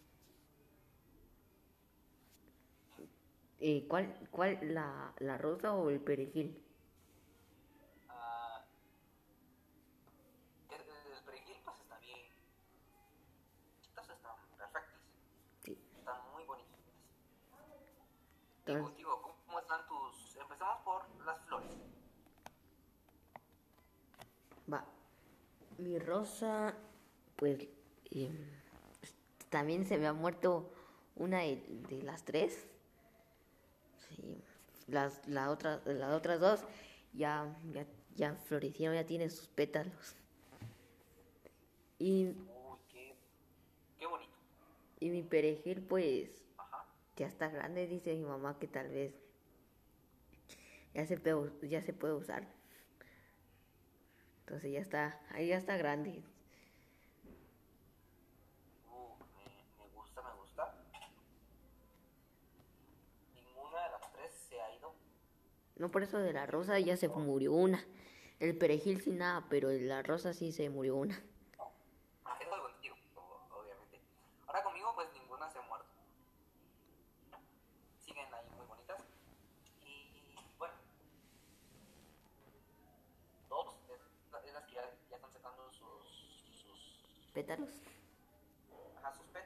Eh, 3.60 3.86
¿cuál, 3.88 4.28
cuál, 4.32 4.58
la, 4.74 5.14
la 5.20 5.38
rosa 5.38 5.74
o 5.74 5.90
el 5.90 6.00
perejil? 6.02 6.60
Ah, 8.10 8.64
el, 10.70 10.82
el 10.82 11.24
perejil, 11.24 11.56
pues 11.64 11.80
está 11.80 11.98
bien. 12.00 12.20
Estas 13.82 14.10
están 14.10 14.36
perfectas. 14.58 15.00
Sí. 15.64 15.78
Están 15.98 16.18
muy 16.34 16.44
bonitas. 16.46 16.80
Entonces, 18.66 18.98
Digo, 18.98 19.18
digo, 19.20 19.36
¿cómo 19.46 19.60
están 19.60 19.86
tus...? 19.88 20.36
Empezamos 20.38 20.84
por 20.84 21.26
las 21.26 21.40
flores. 21.46 21.70
va. 24.72 24.86
Mi 25.78 25.98
rosa, 26.24 26.74
pues, 27.36 27.68
eh, 28.12 28.30
también 29.50 29.86
se 29.86 29.98
me 29.98 30.08
ha 30.08 30.14
muerto 30.14 30.72
una 31.16 31.40
de, 31.40 31.62
de 31.90 32.02
las 32.02 32.24
tres. 32.24 32.66
Sí. 34.08 34.42
Las, 34.88 35.28
la 35.28 35.50
otra, 35.52 35.82
las 35.86 36.14
otras 36.14 36.40
dos 36.40 36.62
ya, 37.14 37.54
ya, 37.74 37.86
ya 38.16 38.36
florecieron, 38.36 38.96
ya 38.96 39.06
tienen 39.06 39.32
sus 39.32 39.48
pétalos. 39.48 40.16
Y, 42.00 42.28
Uy, 42.28 42.36
qué, 42.90 43.16
qué 44.00 44.06
bonito. 44.06 44.32
y 45.02 45.10
mi 45.10 45.24
perejil, 45.24 45.82
pues, 45.82 46.30
Ajá. 46.58 46.86
ya 47.18 47.28
está 47.28 47.50
grande, 47.50 47.86
dice 47.88 48.14
mi 48.14 48.24
mamá 48.24 48.58
que 48.60 48.68
tal 48.68 48.90
vez 48.90 49.14
ya 50.94 51.06
se 51.06 51.18
puede, 51.18 51.70
ya 51.70 51.82
se 51.82 51.92
puede 51.94 52.14
usar. 52.14 52.48
Entonces 54.54 54.72
ya 54.72 54.82
está, 54.82 55.20
ahí 55.32 55.48
ya 55.48 55.58
está 55.58 55.78
grande. 55.78 56.22
Uh, 58.88 59.16
me, 59.36 59.84
me 59.84 59.90
gusta, 59.96 60.22
me 60.22 60.40
gusta. 60.40 60.76
Ninguna 63.34 63.84
de 63.84 63.90
las 63.90 64.14
tres 64.14 64.32
se 64.48 64.62
ha 64.62 64.76
ido. 64.76 64.94
No, 65.78 65.90
por 65.90 66.04
eso 66.04 66.20
de 66.20 66.34
la 66.34 66.46
rosa 66.46 66.80
ya 66.80 66.96
se 66.98 67.08
murió 67.08 67.52
una. 67.52 67.84
El 68.40 68.56
perejil 68.56 69.02
sin 69.02 69.18
nada, 69.18 69.48
pero 69.50 69.70
de 69.70 69.82
la 69.82 70.04
rosa 70.04 70.34
sí 70.34 70.52
se 70.52 70.70
murió 70.70 70.98
una. 70.98 71.20
Pétalos. 87.34 87.70
Ajá, 88.98 89.12
sus 89.14 89.26
pet, 89.28 89.46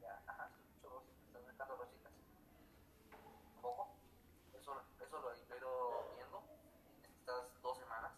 ya, 0.00 0.22
ajá, 0.26 0.50
sus 0.80 0.90
rositas, 0.92 1.16
están 1.26 1.44
sacando 1.46 1.76
rositas. 1.76 2.12
Un 3.56 3.62
poco. 3.62 3.88
Eso, 4.54 4.80
eso 5.04 5.18
lo 5.20 5.32
he 5.32 5.58
ido 5.58 6.12
viendo 6.16 6.42
en 7.02 7.10
estas 7.12 7.62
dos 7.62 7.78
semanas. 7.78 8.12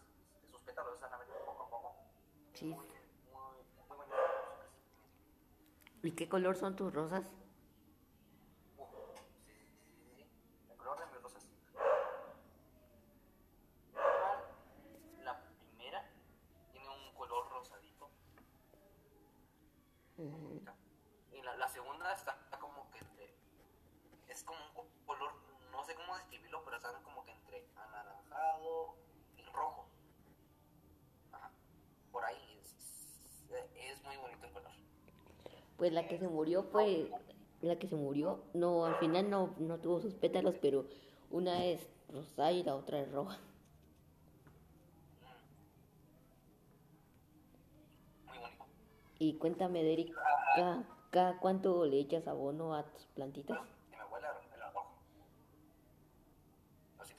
Sus 0.51 0.61
pétalos 0.61 0.93
están 0.95 1.13
abriendo 1.13 1.43
poco 1.45 1.63
a 1.63 1.69
poco. 1.69 1.95
Sí. 2.53 2.65
Muy, 2.67 2.85
muy, 2.85 3.97
muy 3.97 4.05
rositas. 4.05 4.69
¿Y 6.03 6.11
qué 6.11 6.29
color 6.29 6.55
son 6.55 6.75
tus 6.75 6.93
rosas? 6.93 7.25
Uh, 8.77 8.85
sí, 9.47 9.53
sí, 9.57 9.65
sí, 9.65 9.95
sí, 9.95 10.05
sí. 10.15 10.25
El 10.69 10.77
color 10.77 10.99
de 10.99 11.05
mis 11.07 11.21
rosas. 11.23 11.49
La 15.23 15.39
primera 15.59 16.03
tiene 16.71 16.89
un 16.89 17.13
color 17.15 17.49
rosadito. 17.49 18.11
Y 21.31 21.41
la, 21.41 21.57
la 21.57 21.67
segunda 21.67 22.13
está 22.13 22.37
como 22.59 22.89
que 22.91 22.99
entre. 22.99 23.35
Es 24.27 24.43
como 24.43 24.59
un 24.67 24.73
co- 24.73 24.87
color, 25.05 25.31
no 25.71 25.83
sé 25.83 25.95
cómo 25.95 26.15
describirlo, 26.15 26.63
pero 26.63 26.77
están 26.77 27.01
como 27.03 27.25
que 27.25 27.31
entre 27.31 27.67
anaranjado 27.75 28.95
y 29.35 29.43
rojo. 29.47 29.89
Ajá. 31.31 31.51
Por 32.11 32.23
ahí 32.23 32.59
es, 32.61 33.49
es 33.75 34.03
muy 34.03 34.15
bonito 34.17 34.45
el 34.45 34.53
color. 34.53 34.71
Pues 35.83 35.91
la 35.91 36.07
que 36.07 36.17
se 36.17 36.29
murió 36.29 36.63
fue 36.63 37.11
la 37.59 37.77
que 37.77 37.89
se 37.89 37.97
murió. 37.97 38.39
No, 38.53 38.85
al 38.85 38.95
final 38.95 39.29
no, 39.29 39.53
no 39.59 39.79
tuvo 39.79 39.99
sus 39.99 40.13
pétalos, 40.13 40.55
pero 40.61 40.85
una 41.29 41.65
es 41.65 41.85
rosa 42.07 42.53
y 42.53 42.63
la 42.63 42.73
otra 42.73 43.01
es 43.01 43.11
roja. 43.11 43.37
Muy 48.25 48.37
bonito. 48.37 48.63
Y 49.19 49.33
cuéntame, 49.33 49.83
Derek, 49.83 50.13
¿cada, 50.55 50.85
cada 51.11 51.37
cuánto 51.41 51.85
le 51.85 51.99
echas 51.99 52.29
abono 52.29 52.75
a 52.75 52.83
tus 52.83 53.05
plantitas? 53.07 53.59
Y 53.85 53.89
mi 53.89 53.97
abuela 53.97 54.29
el 54.55 54.61
rojo. 54.73 54.87
Así. 56.97 57.13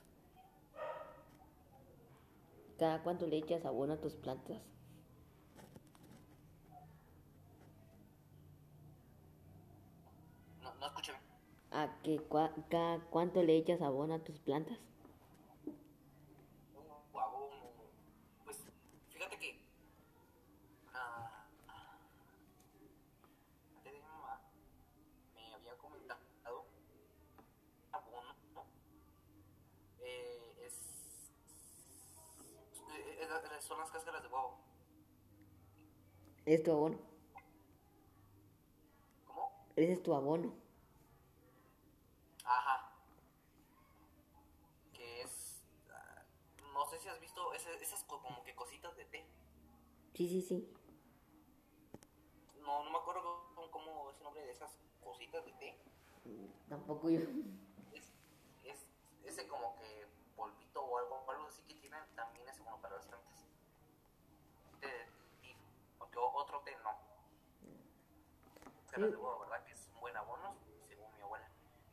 ¿Cada 2.78 3.02
cuánto 3.02 3.26
le 3.26 3.36
echas 3.36 3.66
abono 3.66 3.92
a 3.92 4.00
tus 4.00 4.14
plantas? 4.14 4.62
No, 10.64 10.74
no 10.80 10.86
escuché. 10.86 11.12
¿A 11.80 11.82
que 12.02 12.14
cua- 12.30 12.54
cada 12.70 13.00
cuánto 13.12 13.42
le 13.42 13.56
echas 13.56 13.80
abono 13.82 14.14
a 14.14 14.18
tus 14.26 14.38
plantas? 14.38 14.78
Uh, 16.76 17.18
abono. 17.18 17.56
Pues 18.44 18.58
fíjate 19.10 19.36
que. 19.38 19.60
ah, 20.94 21.46
antes 23.74 23.84
de 23.84 23.92
mi 23.92 24.00
mamá 24.06 24.40
me 25.34 25.54
había 25.54 25.76
comentado. 25.78 26.20
Abono. 27.92 28.34
Eh, 30.00 30.66
es. 30.66 30.74
eh, 32.94 33.18
eh, 33.20 33.28
eh, 33.28 33.60
son 33.62 33.78
las 33.80 33.90
cáscaras 33.90 34.22
de 34.22 34.28
huevo. 34.28 34.58
Es 36.46 36.62
tu 36.62 36.70
abono. 36.70 36.98
¿Cómo? 39.26 39.50
Ese 39.74 39.92
es 39.94 40.02
tu 40.04 40.14
abono. 40.14 40.52
Ajá. 42.46 42.92
Que 44.92 45.22
es. 45.22 45.62
ah, 45.90 46.22
no 46.74 46.84
sé 46.90 46.98
si 46.98 47.08
has 47.08 47.18
visto 47.20 47.54
ese- 47.54 47.82
esas 47.82 48.04
co- 48.04 48.20
como 48.20 48.44
que 48.44 48.54
cositas 48.54 48.94
de 48.98 49.06
té. 49.06 49.24
Sí, 50.14 50.28
sí, 50.28 50.40
sí. 50.42 50.72
No, 52.60 52.84
no 52.84 52.90
me 52.90 52.98
acuerdo 52.98 53.22
cómo, 53.54 53.70
cómo 53.70 54.10
es 54.10 54.18
el 54.18 54.24
nombre 54.24 54.44
de 54.46 54.52
esas 54.52 54.78
cositas 55.02 55.44
de 55.44 55.52
té. 55.54 55.78
Tampoco 56.68 57.10
yo. 57.10 57.20
Es, 57.92 58.12
es 58.62 58.86
ese 59.24 59.46
como 59.48 59.74
que 59.76 60.06
polvito 60.36 60.82
o 60.82 60.98
algo, 60.98 61.30
algo 61.30 61.46
así 61.48 61.62
que 61.64 61.74
tienen 61.74 62.00
también 62.14 62.48
es 62.48 62.58
bueno 62.60 62.80
para 62.80 62.96
las 62.96 63.06
plantas. 63.06 63.46
Porque 65.98 66.18
otro 66.18 66.60
té 66.60 66.76
no. 66.82 66.96
Cáscaras 68.84 69.10
de 69.10 69.16
huevo, 69.16 69.40
¿verdad? 69.40 69.64
Que 69.64 69.72
es 69.72 69.90
un 69.94 70.00
buen 70.00 70.16
abono, 70.16 70.54
según 70.86 71.12
mi 71.16 71.20
abuela. 71.22 71.48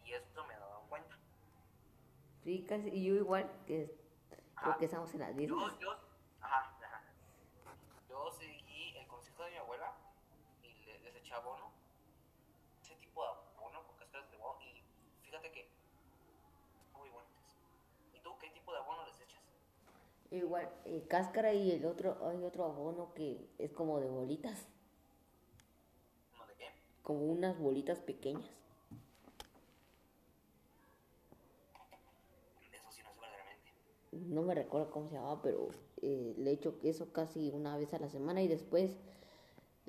Y 0.05 0.13
eso 0.13 0.45
me 0.45 0.53
he 0.53 0.57
dado 0.57 0.81
cuenta. 0.89 1.17
Sí, 2.43 2.63
casi. 2.67 2.89
Y 2.89 3.05
yo 3.05 3.15
igual, 3.15 3.49
que 3.65 3.87
creo 4.55 4.71
Ajá. 4.71 4.77
que 4.77 4.85
estamos 4.85 5.11
en 5.13 5.19
las 5.21 5.29
Yo, 5.31 5.35
mismas. 5.35 5.79
yo, 5.79 5.91
ajá, 6.41 6.77
ajá. 6.83 7.03
Yo 8.09 8.31
seguí 8.31 8.95
el 8.97 9.07
consejo 9.07 9.43
de 9.43 9.51
mi 9.51 9.57
abuela 9.57 9.95
y 10.61 10.85
abono. 11.35 11.71
Ese 12.81 12.95
tipo 12.95 13.23
de 13.23 13.29
abono 13.29 13.83
con 13.87 13.95
cáscaras 13.97 14.29
de 14.31 14.37
huevo. 14.37 14.57
Y 14.61 14.81
fíjate 15.25 15.51
que 15.51 15.69
muy 16.97 17.09
bonitas. 17.09 17.55
¿Y 18.13 18.19
tú 18.19 18.31
qué 18.39 18.49
tipo 18.49 18.71
de 18.71 18.79
abono 18.79 19.05
les 19.05 19.19
echas? 19.21 19.41
Igual, 20.31 20.69
eh, 20.85 21.05
cáscara 21.07 21.53
y 21.53 21.71
el 21.71 21.85
otro, 21.85 22.17
hay 22.27 22.43
otro 22.43 22.65
abono 22.65 23.13
que 23.13 23.49
es 23.57 23.71
como 23.71 23.99
de 23.99 24.09
bolitas. 24.09 24.65
¿No 26.37 26.47
de 26.47 26.53
qué? 26.55 26.65
Como 27.03 27.25
unas 27.25 27.59
bolitas 27.59 27.99
pequeñas. 27.99 28.49
De 32.71 32.77
eso 32.77 32.91
sí 32.91 33.01
no 33.03 33.11
sé 33.11 33.19
verdaderamente. 33.19 33.71
No 34.11 34.41
me 34.41 34.55
recuerdo 34.55 34.89
cómo 34.89 35.09
se 35.09 35.15
llamaba, 35.15 35.41
pero 35.41 35.69
eh, 36.01 36.33
le 36.37 36.51
echo 36.51 36.75
eso 36.83 37.11
casi 37.11 37.51
una 37.51 37.77
vez 37.77 37.93
a 37.93 37.99
la 37.99 38.09
semana 38.09 38.41
y 38.41 38.47
después 38.47 38.95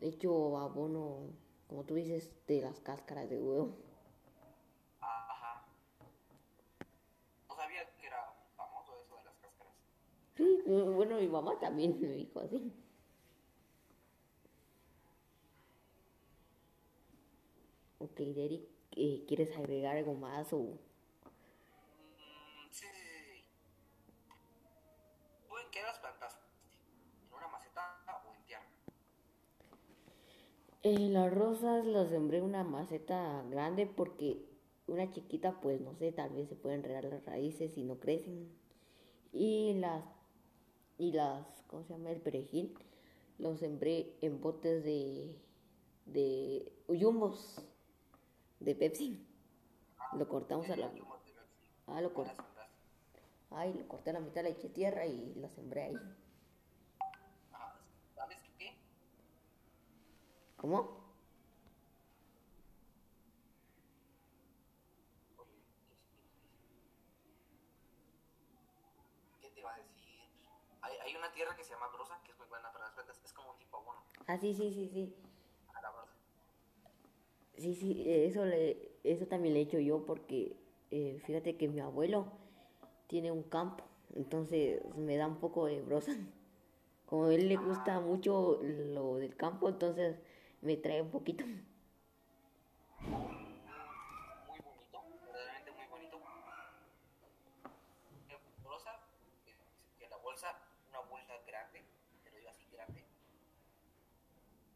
le 0.02 0.08
echo 0.08 0.58
abono, 0.58 1.30
como 1.68 1.84
tú 1.84 1.94
dices, 1.94 2.28
de 2.48 2.60
las 2.60 2.80
cáscaras 2.80 3.30
de 3.30 3.38
huevo. 3.38 3.76
Ajá. 5.00 5.64
No 7.48 7.54
sabía 7.54 7.88
que 7.96 8.06
era 8.08 8.34
famoso 8.56 8.92
eso 9.00 9.16
de 9.16 9.24
las 9.24 9.34
cáscaras. 9.36 9.72
Sí, 10.36 10.62
bueno, 10.66 11.18
mi 11.18 11.28
mamá 11.28 11.56
también 11.60 12.00
me 12.00 12.08
dijo 12.08 12.40
así. 12.40 12.72
Ok, 18.00 18.16
Derek, 18.16 18.68
eh, 18.96 19.24
¿quieres 19.28 19.56
agregar 19.56 19.96
algo 19.96 20.14
más 20.14 20.52
o...? 20.52 20.78
Eh, 30.84 31.08
las 31.10 31.32
rosas 31.32 31.86
las 31.86 32.08
sembré 32.08 32.38
en 32.38 32.44
una 32.44 32.64
maceta 32.64 33.44
grande 33.48 33.86
porque 33.86 34.44
una 34.88 35.10
chiquita, 35.10 35.60
pues 35.60 35.80
no 35.80 35.94
sé, 35.94 36.10
tal 36.10 36.30
vez 36.30 36.48
se 36.48 36.56
pueden 36.56 36.80
enredar 36.80 37.04
las 37.04 37.24
raíces 37.24 37.78
y 37.78 37.84
no 37.84 38.00
crecen. 38.00 38.50
Y 39.32 39.74
las, 39.74 40.04
y 40.98 41.12
las, 41.12 41.46
¿cómo 41.68 41.84
se 41.84 41.92
llama? 41.92 42.10
El 42.10 42.20
perejil, 42.20 42.74
los 43.38 43.60
sembré 43.60 44.16
en 44.22 44.40
botes 44.40 44.84
de, 44.84 45.38
de 46.06 46.72
yumbos, 46.88 47.60
de 48.60 48.74
Pepsi. 48.74 49.24
Lo 50.18 50.28
cortamos 50.28 50.68
a 50.68 50.76
la, 50.76 50.90
ah, 51.86 52.00
lo 52.00 52.12
¿Cómo 52.12 52.28
corté, 52.28 52.42
ay, 53.50 53.72
lo 53.72 53.86
corté 53.88 54.10
a 54.10 54.14
la 54.14 54.20
mitad, 54.20 54.42
le 54.42 54.50
eché 54.50 54.68
tierra 54.68 55.06
y 55.06 55.32
la 55.36 55.48
sembré 55.48 55.82
ahí. 55.82 55.98
Ah, 57.52 57.78
¿Sabes 58.14 58.38
qué? 58.58 58.76
¿Cómo? 60.62 61.02
¿Qué 69.40 69.48
te 69.50 69.58
iba 69.58 69.74
a 69.74 69.76
decir? 69.76 70.20
Hay, 70.82 70.94
hay 71.04 71.16
una 71.16 71.32
tierra 71.32 71.56
que 71.56 71.64
se 71.64 71.70
llama 71.72 71.88
brosa, 71.92 72.20
que 72.24 72.30
es 72.30 72.38
muy 72.38 72.46
buena 72.46 72.72
para 72.72 72.84
las 72.84 72.94
plantas. 72.94 73.20
Es 73.24 73.32
como 73.32 73.50
un 73.50 73.58
tipo 73.58 73.76
abono 73.78 74.04
Ah, 74.28 74.38
sí, 74.38 74.54
sí, 74.54 74.72
sí, 74.72 74.88
sí. 74.92 75.14
a 75.74 75.82
la 75.82 75.90
brosa. 75.90 76.12
Sí, 77.56 77.74
sí, 77.74 78.04
eso, 78.06 78.44
le, 78.44 78.92
eso 79.02 79.26
también 79.26 79.54
le 79.54 79.60
he 79.60 79.62
hecho 79.64 79.80
yo 79.80 80.06
porque 80.06 80.56
eh, 80.92 81.20
fíjate 81.26 81.56
que 81.56 81.66
mi 81.66 81.80
abuelo 81.80 82.26
tiene 83.08 83.32
un 83.32 83.42
campo, 83.42 83.84
entonces 84.14 84.80
me 84.96 85.16
da 85.16 85.26
un 85.26 85.40
poco 85.40 85.66
de 85.66 85.80
brosa. 85.82 86.12
Como 87.06 87.26
a 87.26 87.34
él 87.34 87.48
le 87.48 87.56
gusta 87.56 87.98
mucho 88.00 88.60
lo 88.62 89.16
del 89.16 89.36
campo, 89.36 89.68
entonces 89.68 90.16
me 90.62 90.76
trae 90.76 91.02
un 91.02 91.10
poquito. 91.10 91.44
Muy 93.02 94.60
bonito, 94.60 95.02
verdaderamente 95.26 95.72
muy 95.72 95.86
bonito. 95.86 96.20
Rosa, 98.64 99.00
que 99.98 100.08
la 100.08 100.16
bolsa, 100.18 100.56
una 100.88 101.00
bolsa 101.00 101.34
grande, 101.46 101.84
te 102.22 102.30
lo 102.30 102.36
digo 102.36 102.50
así 102.50 102.64
grande, 102.70 103.04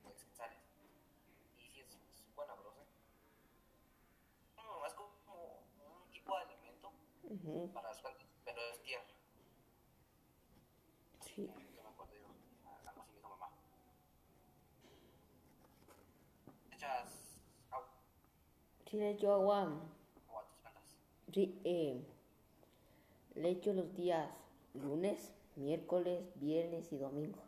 pues. 0.03 0.27
Y 1.57 1.69
si 1.69 1.81
es, 1.81 1.87
es 2.15 2.35
buena 2.35 2.55
brosa. 2.55 2.83
No, 4.57 4.85
es 4.87 4.95
como 4.95 5.13
un 5.79 6.11
tipo 6.11 6.37
de 6.37 6.43
alimento 6.43 6.93
uh 7.23 7.37
-huh. 7.37 7.73
para 7.73 7.89
las 7.91 8.01
plantas. 8.01 8.26
Le 18.97 19.11
echo 19.11 19.31
agua. 19.31 19.63
a 19.63 19.69
tus 20.47 20.57
plantas. 20.63 20.97
Sí, 21.35 21.61
eh, 21.65 22.03
le 23.35 23.51
echo 23.51 23.75
los 23.75 23.95
días 23.95 24.31
lunes, 24.73 25.35
miércoles, 25.55 26.25
viernes 26.37 26.91
y 26.95 26.97
domingos. 26.97 27.45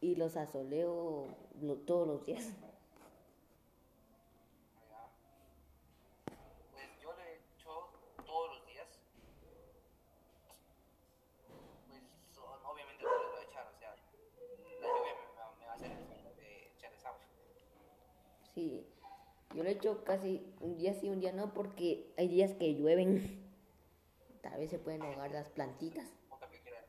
Y 0.00 0.14
los 0.14 0.36
asoleo 0.36 1.26
lo- 1.60 1.74
todos 1.78 2.06
los 2.06 2.24
días. 2.24 2.44
Pues. 2.60 2.72
Pues. 11.88 12.02
Sí, 18.54 18.87
yo 19.58 19.64
le 19.64 19.72
echo 19.72 20.04
casi 20.04 20.40
un 20.60 20.76
día 20.76 20.94
sí, 20.94 21.10
un 21.10 21.18
día 21.18 21.32
no, 21.32 21.52
porque 21.52 22.14
hay 22.16 22.28
días 22.28 22.54
que 22.54 22.76
llueven. 22.76 23.44
Tal 24.40 24.56
vez 24.56 24.70
se 24.70 24.78
pueden 24.78 25.02
ahogar 25.02 25.32
las 25.32 25.48
plantitas. 25.48 26.06
Otra 26.30 26.48
que 26.48 26.60
quiera 26.60 26.80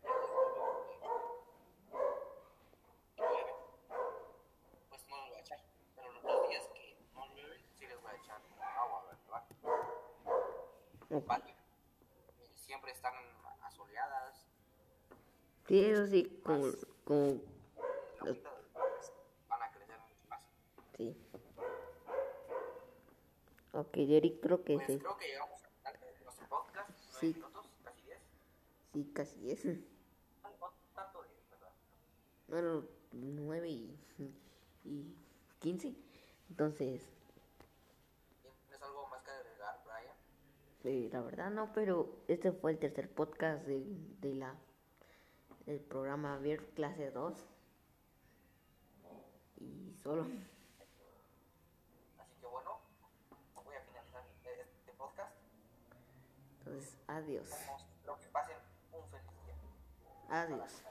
llueve, 3.18 3.54
pues 4.88 5.02
no 5.10 5.18
les 5.18 5.30
voy 5.30 5.38
a 5.38 5.42
echar. 5.42 5.60
Pero 5.96 6.12
los, 6.12 6.24
los 6.24 6.48
días 6.48 6.68
que 6.76 6.96
no 7.16 7.26
llueven, 7.26 7.60
sí 7.74 7.88
les 7.88 8.00
voy 8.04 8.12
a 8.12 8.16
echar 8.18 8.40
agua, 8.62 9.04
¿verdad? 9.08 9.44
Ok. 11.10 11.26
Vale. 11.26 11.56
Siempre 12.54 12.92
están 12.92 13.14
asoleadas. 13.64 14.46
Sí, 15.68 15.86
eso 15.86 16.06
sí, 16.06 16.40
como, 16.46 16.68
como, 17.04 17.42
La 18.20 18.30
hojita 18.30 18.52
pues, 18.74 19.12
van 19.48 19.64
a 19.64 19.72
crecer 19.72 19.98
mucho 20.02 20.28
más. 20.30 20.42
sí. 20.96 21.18
Ok, 23.72 23.94
Derek, 23.98 24.40
creo 24.42 24.64
que 24.64 24.76
Pues 24.76 24.88
sí. 24.88 25.00
creo 25.00 25.18
que 25.18 25.28
llegamos 25.28 25.62
al 25.64 25.72
final 25.98 26.00
de 26.00 26.24
nuestro 26.24 26.48
podcast. 26.48 26.90
Nueve 26.90 27.20
Sí. 27.20 27.34
minutos, 27.36 27.66
casi 27.84 28.02
diez. 28.04 28.20
Sí, 28.94 29.12
casi 29.14 29.52
es. 29.52 29.66
No, 29.66 30.72
tanto 30.96 31.24
diez, 31.24 31.50
¿verdad? 31.52 31.70
Bueno, 32.48 32.86
9 33.12 33.70
y, 33.70 33.96
y 34.86 35.16
15. 35.60 35.94
Entonces, 36.50 37.08
¿Tienes 38.42 38.82
algo 38.82 39.08
más 39.08 39.22
que 39.24 39.32
agregar, 39.32 39.80
Brian? 39.86 40.16
eh, 40.86 41.10
la 41.12 41.22
verdad 41.22 41.52
no, 41.52 41.72
pero 41.74 42.24
este 42.28 42.52
fue 42.52 42.72
el 42.72 42.80
tercer 42.80 43.12
podcast 43.14 43.66
de, 43.68 43.84
de 44.22 44.34
la 44.36 44.56
del 45.68 45.80
programa 45.80 46.38
Ver 46.40 46.66
Clase 46.74 47.12
2. 47.12 47.46
Y 49.62 49.94
solo. 50.02 50.24
Así 50.24 50.32
que 52.40 52.46
bueno, 52.48 52.80
voy 53.66 53.76
a 53.76 53.82
finalizar 53.82 54.24
este 54.60 54.94
podcast. 54.94 55.36
Entonces, 56.70 56.96
adiós. 57.08 57.48
Espero 57.50 58.20
que 58.20 58.28
pasen 58.28 58.58
un 58.92 59.04
feliz 59.10 59.32
día. 59.44 59.56
Adiós. 60.30 60.84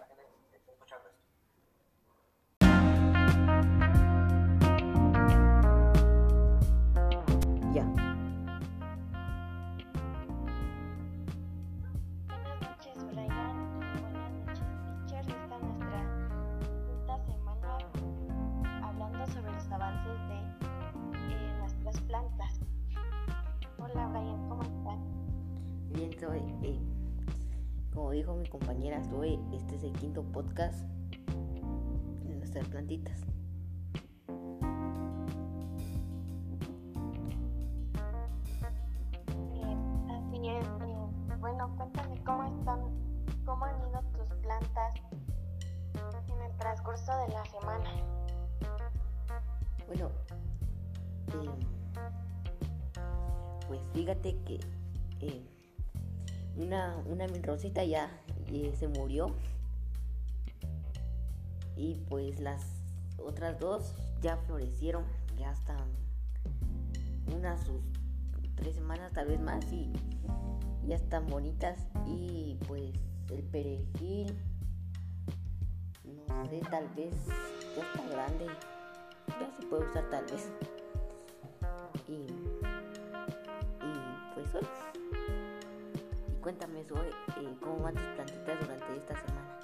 Como 28.08 28.16
dijo 28.16 28.34
mi 28.36 28.48
compañera, 28.48 29.04
soy, 29.04 29.38
este 29.52 29.76
es 29.76 29.82
el 29.82 29.92
quinto 29.92 30.22
podcast 30.22 30.80
de 32.24 32.34
nuestras 32.36 32.66
plantitas. 32.68 33.20
Rosita 57.48 57.82
ya 57.82 58.10
se 58.78 58.88
murió. 58.88 59.34
Y 61.76 61.94
pues 62.08 62.40
las 62.40 62.62
otras 63.16 63.58
dos 63.58 63.94
ya 64.20 64.36
florecieron, 64.36 65.04
ya 65.38 65.52
están 65.52 65.88
unas 67.34 67.60
tres 68.56 68.74
semanas 68.74 69.12
tal 69.12 69.28
vez 69.28 69.40
más 69.40 69.64
y 69.72 69.90
ya 70.86 70.96
están 70.96 71.26
bonitas. 71.26 71.86
Y 72.06 72.58
pues 72.68 72.92
el 73.30 73.42
perejil 73.44 74.38
no 76.28 76.46
sé 76.50 76.60
tal 76.70 76.88
vez 76.90 77.14
ya 77.76 77.82
está 77.82 78.08
grande. 78.10 78.46
Ya 79.28 79.50
se 79.58 79.66
puede 79.68 79.88
usar 79.88 80.10
tal 80.10 80.24
vez. 80.26 80.50
Y, 82.08 82.26
y 83.84 83.92
pues 84.34 84.64
cuéntame 86.48 86.82
Zoe 86.84 87.10
eh, 87.10 87.56
cómo 87.60 87.82
van 87.82 87.94
tus 87.94 88.04
plantitas 88.04 88.58
durante 88.60 88.96
esta 88.96 89.14
semana 89.16 89.58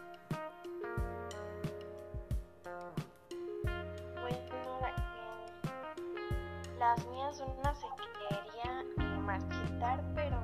Bueno, 4.20 4.36
eh, 4.86 4.98
las 6.78 7.06
mías 7.06 7.40
una 7.40 7.74
se 7.74 7.86
quería 8.28 8.84
eh, 8.98 9.18
marchitar, 9.18 10.04
pero 10.14 10.38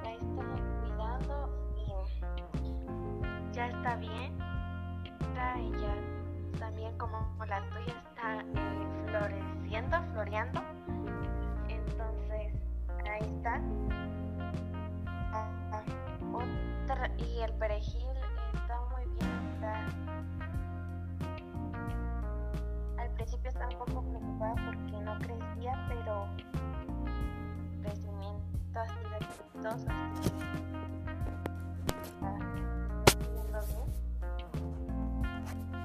la 0.00 0.10
he 0.12 0.14
estado 0.14 0.54
cuidando 0.80 1.36
y 2.62 3.52
ya 3.52 3.66
está 3.66 3.96
bien. 3.96 4.38
Está 5.04 5.58
ella 5.58 5.94
también 6.60 6.96
como 6.98 7.18
la 7.46 7.68
tuya 7.70 8.00
está 8.10 8.42
eh, 8.42 8.86
floreciendo, 9.08 9.96
floreando. 10.12 10.62
Entonces, 11.68 12.52
ahí 13.10 13.22
está. 13.36 13.60
Y 17.26 17.40
el 17.40 17.52
perejil 17.54 18.06
está 18.52 18.80
muy 18.90 19.04
bien, 19.18 19.64
al 22.98 23.10
principio 23.10 23.48
estaba 23.48 23.68
un 23.68 23.78
poco 23.78 24.02
preocupada 24.02 24.54
porque 24.66 25.00
no 25.00 25.18
crecía, 25.18 25.86
pero 25.88 26.26
crecimiento 27.82 28.80
así 28.80 28.94
de 28.94 29.18
bien. 29.64 29.86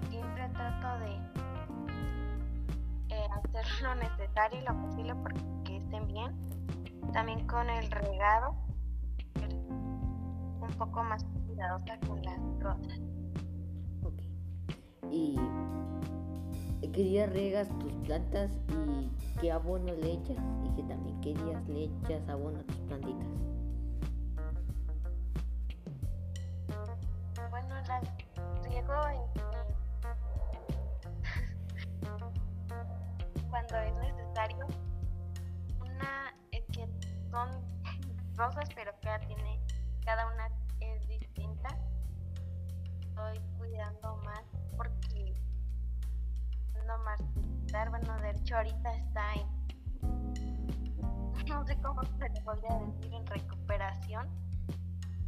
Siempre 0.09 0.49
trato 0.49 0.99
de 0.99 1.11
eh, 3.09 3.27
hacer 3.31 3.65
lo 3.83 3.95
necesario 3.95 4.59
y 4.59 4.63
lo 4.65 4.81
posible 4.81 5.15
porque 5.15 5.77
estén 5.77 6.07
bien. 6.07 6.49
También 7.13 7.47
con 7.47 7.69
el 7.69 7.89
regado, 7.89 8.55
un 10.69 10.77
poco 10.77 11.03
más 11.03 11.23
cuidadosa 11.47 11.99
con 12.07 12.21
las 12.23 12.39
rosas. 12.59 12.99
ok 14.03 14.21
y 15.11 15.37
qué 16.93 17.03
días 17.03 17.29
riegas 17.31 17.69
tus 17.79 17.93
plantas 18.05 18.51
y 18.67 19.09
qué 19.39 19.51
abono 19.51 19.93
le 19.93 20.13
echas 20.13 20.37
y 20.65 20.69
que 20.75 20.83
también 20.83 21.21
qué 21.21 21.33
días 21.33 21.67
le 21.67 21.83
echas 21.85 22.27
abono 22.29 22.59
a 22.59 22.63
tus 22.63 22.77
plantitas 22.77 23.27
Bueno, 27.49 27.75
las 27.87 28.03
riego 28.63 28.93
en... 29.07 29.21
cuando 33.49 33.77
es 33.77 33.93
necesario. 33.95 34.67
Una 35.79 36.33
es 36.51 36.63
que 36.67 36.87
son 37.31 37.49
rosas, 38.35 38.69
pero 38.75 38.91
cada 39.01 39.19
tiene, 39.19 39.59
cada 40.05 40.27
una. 40.27 40.58
Estoy 43.19 43.43
cuidando 43.57 44.15
más 44.23 44.45
porque 44.77 45.35
no 46.87 46.97
marchitar, 46.99 47.89
bueno, 47.89 48.17
de 48.21 48.31
hecho 48.31 48.55
ahorita 48.55 48.93
está 48.93 49.33
en 49.33 49.45
no 51.49 51.65
sé 51.65 51.75
cómo 51.81 52.01
se 52.17 52.29
le 52.29 52.39
podría 52.41 52.79
decir 52.79 53.13
en 53.13 53.27
recuperación, 53.27 54.29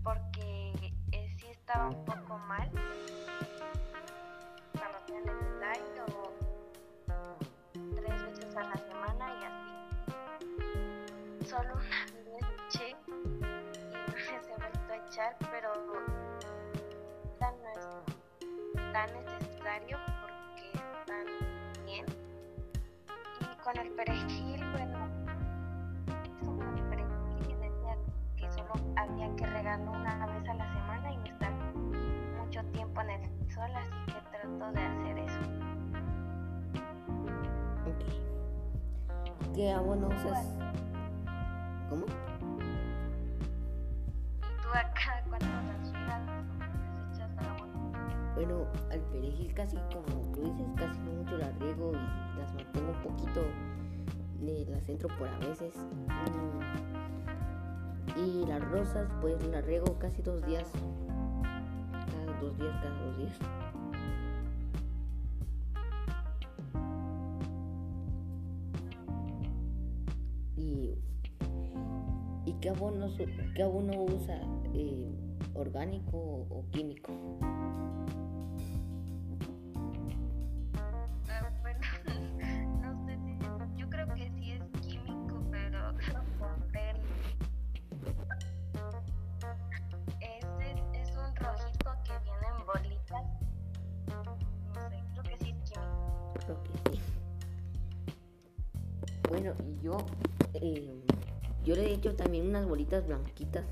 porque 0.04 0.94
eh, 1.12 1.36
sí 1.38 1.48
estaba 1.48 1.90
un 1.90 2.06
poco 2.06 2.38
mal. 2.48 2.72
Cuando 4.72 4.98
hacía 4.98 5.20
necesario 5.20 6.06
tres 7.74 8.24
veces 8.24 8.56
a 8.56 8.64
la 8.64 8.78
semana 8.78 9.34
y 9.34 9.44
así. 9.44 11.46
Solo 11.46 11.74
una 11.74 12.06
vez 12.24 12.46
eché 12.70 12.96
y 13.02 13.04
se 14.46 14.56
vuelto 14.58 14.94
a 14.94 14.96
echar, 14.96 15.36
pero 15.52 15.74
no 17.50 17.70
es 17.72 18.94
tan 18.94 19.10
necesario 19.14 19.98
porque 20.22 20.66
están 20.74 21.26
bien. 21.86 22.06
Y 23.40 23.64
con 23.64 23.78
el 23.78 23.90
perejil, 23.94 24.64
bueno, 24.74 25.00
con 26.46 26.78
el 26.78 26.84
perejil 26.84 27.60
decía 27.60 27.98
que 28.38 28.52
solo 28.52 28.74
había 28.96 29.36
que 29.36 29.48
regarlo 29.48 29.92
una 29.92 30.28
vez 30.28 30.50
a 30.50 30.54
la 30.54 30.72
semana 30.72 31.12
y 31.14 31.18
no 31.18 31.26
estar 31.26 31.52
mucho 32.38 32.64
tiempo 32.72 33.02
en 33.02 33.10
el 33.10 33.52
sol, 33.52 33.72
así 33.76 34.06
que 34.06 34.22
trato 34.30 34.72
de 34.74 34.82
hacer 34.82 35.18
eso. 35.18 35.40
Ok. 37.88 38.04
¿Qué 39.56 39.72
abono 39.72 40.10
usas? 40.10 40.46
¿Cómo? 41.90 42.06
¿Y 44.42 44.62
tú 44.62 44.70
acá 44.70 45.24
cuando 45.28 45.61
Bueno, 48.44 48.66
al 48.90 49.00
perejil 49.12 49.54
casi 49.54 49.78
como 49.94 50.20
tú 50.34 50.42
dices, 50.42 50.66
casi 50.76 51.00
no 51.02 51.12
mucho 51.12 51.38
las 51.38 51.60
riego 51.60 51.92
y 51.92 52.40
las 52.40 52.52
mantengo 52.56 52.92
un 52.92 53.04
poquito, 53.04 53.42
las 54.68 54.90
entro 54.90 55.10
por 55.20 55.28
a 55.28 55.38
veces. 55.38 55.76
Y 58.18 58.44
las 58.48 58.68
rosas, 58.72 59.08
pues 59.22 59.46
las 59.46 59.64
riego 59.64 59.96
casi 60.00 60.24
dos 60.24 60.44
días. 60.48 60.68
Cada 61.92 62.40
dos 62.42 62.58
días, 62.58 62.76
cada 62.82 63.00
dos 63.06 63.18
días. 63.20 63.40
Y, 70.58 70.96
¿y 72.48 72.54
qué, 72.54 72.70
abono, 72.70 73.08
qué 73.54 73.62
abono 73.62 74.02
usa? 74.02 74.42
eh, 74.74 75.16
¿Orgánico 75.54 76.18
o 76.18 76.66
químico? 76.72 77.12
Yo, 99.82 99.98
eh, 100.54 101.04
yo 101.64 101.76
le 101.76 101.88
he 101.88 101.94
hecho 101.94 102.16
también 102.16 102.48
unas 102.48 102.68
bolitas 102.68 103.06
blanquitas 103.06 103.66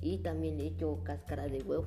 y 0.00 0.18
también 0.18 0.58
le 0.58 0.64
he 0.64 0.66
hecho 0.68 0.98
cáscara 1.04 1.48
de 1.48 1.62
huevo. 1.62 1.86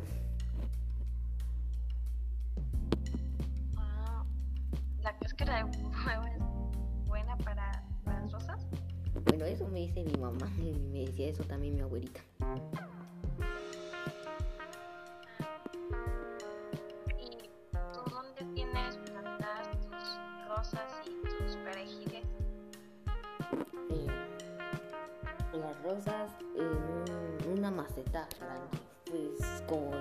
Ah, 3.78 4.26
la 5.02 5.18
cáscara 5.18 5.58
de 5.58 5.64
huevo 5.64 6.26
es 6.26 7.08
buena 7.08 7.38
para 7.38 7.84
las 8.06 8.32
rosas. 8.32 8.66
Bueno, 9.26 9.46
eso 9.46 9.68
me 9.68 9.80
dice 9.80 10.04
mi 10.04 10.20
mamá 10.20 10.50
y 10.60 10.74
me 10.92 11.06
decía 11.06 11.30
eso 11.30 11.44
también 11.44 11.76
mi 11.76 11.82
abuelita. 11.82 12.22
Grande. 28.14 28.78
Pues 29.10 29.64
como 29.68 29.92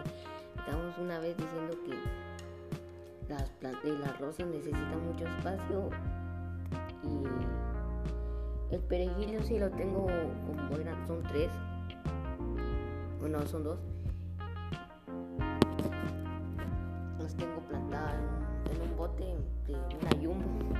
estamos 0.56 0.96
una 0.98 1.18
vez 1.18 1.36
diciendo 1.36 1.74
que 1.84 3.32
las, 3.32 3.48
plan- 3.52 3.78
eh, 3.84 3.96
las 4.00 4.18
rosas 4.20 4.46
necesitan 4.46 5.06
mucho 5.06 5.26
espacio 5.26 5.90
y 7.04 8.74
el 8.74 8.80
perejil 8.82 9.32
yo 9.32 9.42
sí 9.42 9.58
lo 9.58 9.70
tengo 9.70 10.06
como 10.06 10.76
eran, 10.80 11.06
son 11.06 11.22
tres. 11.24 11.50
Bueno, 13.20 13.46
son 13.46 13.64
dos. 13.64 13.78
Las 17.18 17.34
tengo 17.36 17.60
plantadas 17.68 18.14
en, 18.70 18.76
en 18.76 18.90
un 18.90 18.96
bote 18.96 19.24
de 19.66 19.74
una 19.74 20.10
yumbo. 20.20 20.74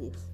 Entonces, 0.00 0.28